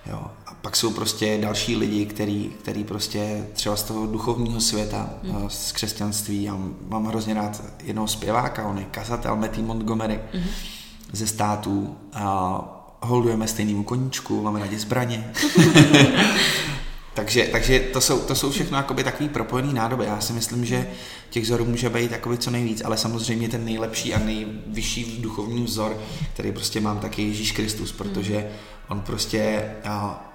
[0.05, 0.31] Jo.
[0.47, 5.49] A pak jsou prostě další lidi, který, který prostě třeba z toho duchovního světa, mm.
[5.49, 6.57] z křesťanství, já
[6.87, 10.43] mám hrozně rád jednoho zpěváka, on je kazatel Matty Montgomery mm.
[11.11, 12.61] Ze států a
[13.01, 15.31] holdujeme stejnému koníčku, máme rádi zbraně.
[17.13, 20.05] Takže, takže to, jsou, to jsou všechno jakoby takový propojený nádoby.
[20.05, 20.87] Já si myslím, že
[21.29, 25.97] těch vzorů může být jakoby co nejvíc, ale samozřejmě ten nejlepší a nejvyšší duchovní vzor,
[26.33, 28.47] který prostě mám, tak je Ježíš Kristus, protože
[28.89, 30.25] on prostě a,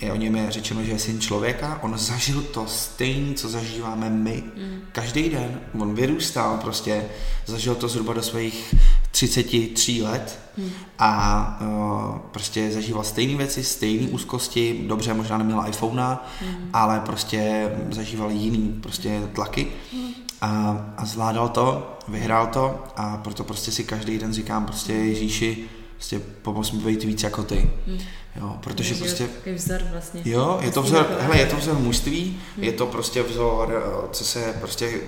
[0.00, 4.10] je o něm je řečeno, že je syn člověka, on zažil to stejné, co zažíváme
[4.10, 4.42] my.
[4.56, 4.80] Mm.
[4.92, 7.04] Každý den, on vyrůstal prostě,
[7.46, 8.74] zažil to zhruba do svých
[9.10, 10.70] 33 let mm.
[10.98, 16.02] a uh, prostě zažíval stejné věci, stejné úzkosti, dobře, možná neměl iPhone,
[16.42, 16.70] mm.
[16.72, 20.08] ale prostě zažíval jiný prostě tlaky mm.
[20.40, 25.64] a, a zvládal to, vyhrál to a proto prostě si každý den říkám prostě Ježíši,
[25.94, 27.70] prostě pomoct mi být víc jako ty.
[27.86, 27.98] Mm.
[28.40, 29.28] Jo, protože Je prostě...
[29.46, 30.20] Je vzor vlastně.
[30.24, 32.64] Jo, je to vzor, hele, je to vzor mužství, mm.
[32.64, 35.00] je to prostě vzor, eh, co se prostě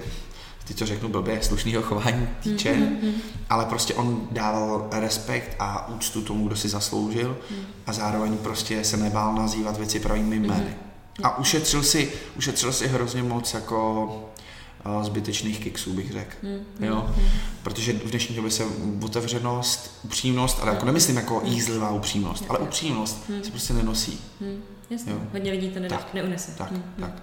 [0.69, 3.13] teď to řeknu blbě, slušného chování týče, mm-hmm.
[3.51, 7.57] ale prostě on dával respekt a úctu tomu, kdo si zasloužil mm.
[7.87, 10.77] a zároveň prostě se nebál nazývat věci pravými jmény.
[11.19, 11.27] Mm-hmm.
[11.27, 14.31] A ušetřil si, ušetřil si hrozně moc jako
[15.03, 16.35] zbytečných kiksů, bych řekl.
[16.43, 17.15] Mm, jo?
[17.17, 17.25] Mm.
[17.63, 18.65] Protože v dnešní době se
[19.03, 23.45] otevřenost, upřímnost, ale jako nemyslím jako jízlivá upřímnost, ale upřímnost mm.
[23.45, 24.21] se prostě nenosí.
[24.41, 25.21] Mm, jasně, jo?
[25.33, 26.53] hodně lidí to tak, neunese.
[26.59, 27.23] Tak, mm, tak.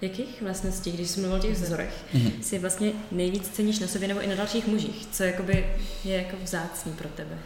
[0.00, 2.40] Jakých vlastností, když jsi mluvil o těch vzorech, mm-hmm.
[2.40, 5.08] si vlastně nejvíc ceníš na sobě nebo i na dalších mužích?
[5.12, 5.66] Co jakoby
[6.04, 7.38] je jako vzácný pro tebe?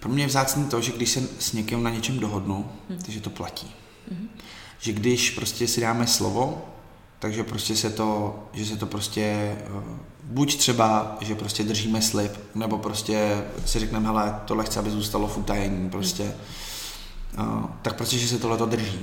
[0.00, 2.98] Pro mě je vzácný to, že když se s někým na něčem dohodnu, mm.
[3.04, 3.66] takže to platí.
[4.12, 4.28] Mm-hmm.
[4.78, 6.68] Že když prostě si dáme slovo,
[7.18, 9.82] takže prostě se to, že se to prostě, eh,
[10.22, 15.28] buď třeba, že prostě držíme slib, nebo prostě si řekneme, hele, tohle chce, aby zůstalo
[15.28, 16.34] v utajení, prostě,
[17.38, 18.98] uh, tak prostě, že se tohle to drží.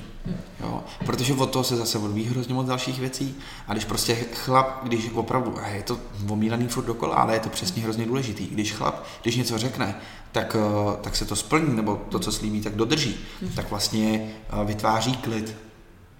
[0.60, 0.84] Jo?
[1.06, 3.36] Protože od toho se zase odvíjí hrozně moc dalších věcí
[3.68, 5.98] a když prostě chlap, když opravdu, a je to
[6.28, 10.00] omílaný furt dokola, ale je to přesně hrozně důležitý, když chlap, když něco řekne,
[10.32, 13.16] tak, uh, tak se to splní, nebo to, co slíbí, tak dodrží,
[13.56, 15.56] tak vlastně uh, vytváří klid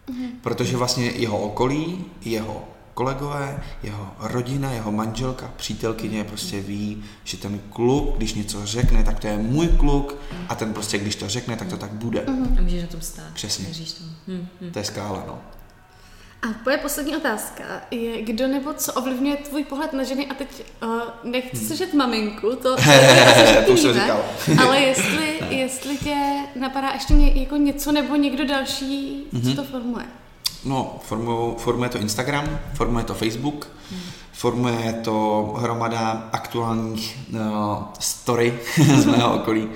[0.09, 0.31] Mm-hmm.
[0.43, 7.61] Protože vlastně jeho okolí, jeho kolegové, jeho rodina, jeho manželka, přítelkyně prostě ví, že ten
[7.71, 10.17] kluk, když něco řekne, tak to je můj kluk
[10.49, 12.21] a ten prostě, když to řekne, tak to tak bude.
[12.21, 12.59] Mm-hmm.
[12.59, 13.33] A můžeš na tom stát.
[13.35, 13.65] Přesně.
[13.65, 14.11] tomu.
[14.29, 14.71] Mm-hmm.
[14.73, 15.39] To je skála, no.
[16.45, 20.65] A moje poslední otázka je, kdo nebo co ovlivňuje tvůj pohled na ženy a teď
[20.83, 20.91] uh,
[21.25, 21.69] nechci hmm.
[21.69, 22.77] sežet maminku, to,
[23.67, 24.25] to už jsem říkal.
[24.59, 26.17] ale jestli, jestli tě
[26.57, 29.43] napadá ještě ně, jako něco nebo někdo další, mm-hmm.
[29.43, 29.57] co mhm.
[29.57, 30.05] to formuje?
[30.65, 34.01] No, formuje, formuje to Instagram, formuje to Facebook, hmm.
[34.33, 38.59] formuje to hromada aktuálních no, story
[38.97, 39.69] z mého okolí.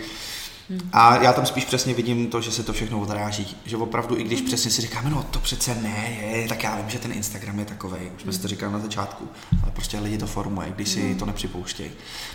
[0.71, 0.81] Hmm.
[0.93, 3.57] A já tam spíš přesně vidím to, že se to všechno odráží.
[3.65, 4.47] Že opravdu, i když hmm.
[4.47, 7.65] přesně si říkáme, no to přece ne, je, tak já vím, že ten Instagram je
[7.65, 8.49] takový, už jsme si to hmm.
[8.49, 9.29] říkali na začátku,
[9.63, 11.91] ale prostě lidi to formuje, když si to nepřipouštějí.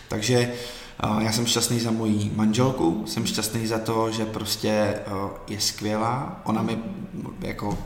[0.07, 0.53] Takže
[1.19, 4.95] já jsem šťastný za moji manželku, jsem šťastný za to, že prostě
[5.47, 6.77] je skvělá, ona mi
[7.41, 7.77] jako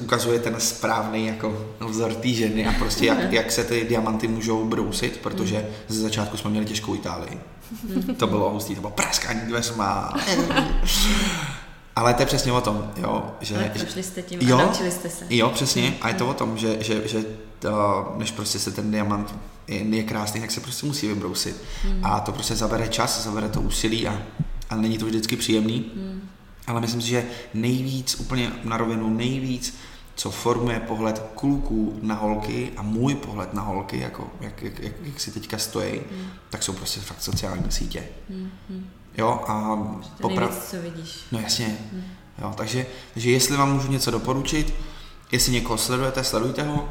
[0.00, 4.64] ukazuje ten správný jako vzor té ženy a prostě jak, jak se ty diamanty můžou
[4.64, 7.38] brousit, protože ze začátku jsme měli těžkou Itálii.
[8.16, 10.14] To bylo hustý, to bylo praskání dveřma.
[11.96, 13.56] Ale to je přesně o tom, jo, že...
[13.56, 15.26] Ale prošli jste tím jo, a naučili jste se.
[15.30, 15.94] Jo, přesně.
[16.00, 17.24] A je to o tom, že, že, že
[17.58, 19.34] to, než prostě se ten diamant
[19.68, 21.62] je, je krásný, tak se prostě musí vybrousit.
[21.84, 22.00] Hmm.
[22.04, 24.22] A to prostě zabere čas, zabere to úsilí a,
[24.70, 25.90] a není to vždycky příjemný.
[25.94, 26.30] Hmm
[26.70, 29.78] ale myslím si, že nejvíc, úplně na rovinu nejvíc,
[30.20, 34.92] co formuje pohled kluků na holky a můj pohled na holky, jako jak, jak, jak,
[35.02, 36.26] jak si teďka stojí, mm.
[36.50, 38.04] tak jsou prostě fakt sociální sítě.
[38.28, 38.90] Mm.
[39.18, 39.76] Jo, a
[40.20, 40.56] popravdě...
[40.70, 41.24] co vidíš.
[41.32, 41.78] No jasně.
[41.92, 42.04] Mm.
[42.38, 44.74] Jo, takže, takže jestli vám můžu něco doporučit,
[45.32, 46.88] jestli někoho sledujete, sledujte ho.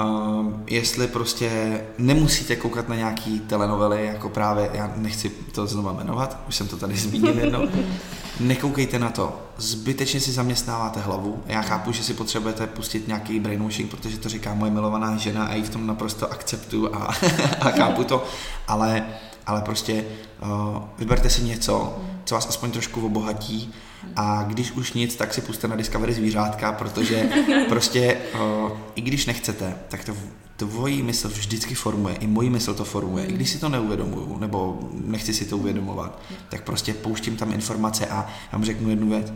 [0.00, 6.38] Uh, jestli prostě nemusíte koukat na nějaký telenovely, jako právě, já nechci to znova jmenovat,
[6.48, 7.68] už jsem to tady zmínil jednou,
[8.40, 11.42] nekoukejte na to, zbytečně si zaměstnáváte hlavu.
[11.46, 15.54] Já chápu, že si potřebujete pustit nějaký brainwashing, protože to říká moje milovaná žena a
[15.54, 16.98] ji v tom naprosto akceptuju a,
[17.60, 18.24] a chápu to,
[18.68, 19.06] ale,
[19.46, 20.04] ale prostě
[20.42, 23.74] uh, vyberte si něco, co vás aspoň trošku obohatí
[24.16, 27.28] a když už nic, tak si puste na Discovery zvířátka, protože
[27.68, 30.12] prostě uh, i když nechcete, tak to
[30.56, 34.78] tvojí mysl vždycky formuje, i mojí mysl to formuje, i když si to neuvědomuju, nebo
[35.04, 39.32] nechci si to uvědomovat, tak prostě pouštím tam informace a já vám řeknu jednu věc.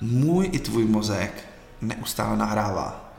[0.00, 1.44] Můj i tvůj mozek
[1.80, 3.14] neustále nahrává.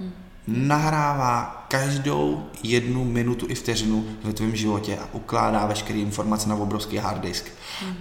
[0.47, 6.97] Nahrává každou jednu minutu i vteřinu ve tvém životě a ukládá veškeré informace na obrovský
[6.97, 7.45] hard disk.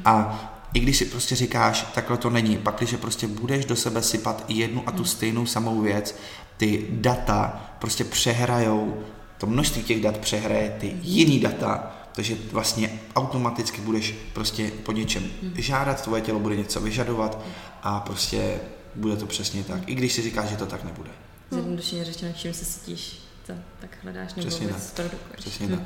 [0.04, 0.40] A
[0.74, 4.44] i když si prostě říkáš, takhle to není, pak když prostě budeš do sebe sypat
[4.48, 6.16] jednu a tu stejnou samou věc,
[6.56, 9.02] ty data prostě přehrajou,
[9.38, 15.30] to množství těch dat přehraje ty jiný data, takže vlastně automaticky budeš prostě po něčem
[15.54, 17.44] žádat, tvoje tělo bude něco vyžadovat
[17.82, 18.60] a prostě
[18.94, 21.10] bude to přesně tak, i když si říkáš, že to tak nebude.
[21.50, 25.06] Zjednodušeně řečeno, čím se cítíš, to tak hledáš nebo Přesně vůbec tak.
[25.36, 25.80] Přesně tak.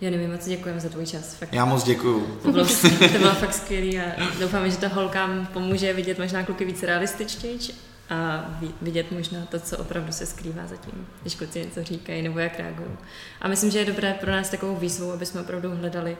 [0.00, 1.34] Já nevím, moc děkujeme za tvůj čas.
[1.34, 1.52] Fakt.
[1.52, 2.26] Já moc děkuju.
[2.42, 2.66] To bylo,
[3.12, 4.04] to bylo fakt skvělý a
[4.40, 7.58] doufám, že to holkám pomůže vidět možná kluky víc realističtěji
[8.10, 8.44] a
[8.82, 12.90] vidět možná to, co opravdu se skrývá zatím, když kluci něco říkají nebo jak reagují.
[13.40, 16.16] A myslím, že je dobré pro nás takovou výzvu, aby jsme opravdu hledali,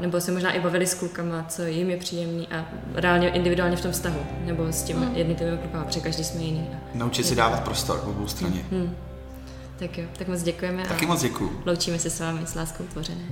[0.00, 3.80] nebo se možná i bavili s klukama, co jim je příjemný a reálně individuálně v
[3.80, 5.14] tom vztahu, nebo s těmi mm.
[5.14, 6.66] jednotlivými klukama, protože každý jsme jiný.
[6.94, 8.64] Naučit si dávat prostor v obou straně.
[8.70, 8.96] Mm.
[9.78, 10.84] Tak jo, tak moc děkujeme.
[10.88, 11.62] Taky moc děkuju.
[11.66, 13.24] Loučíme se s vámi s láskou tvořené.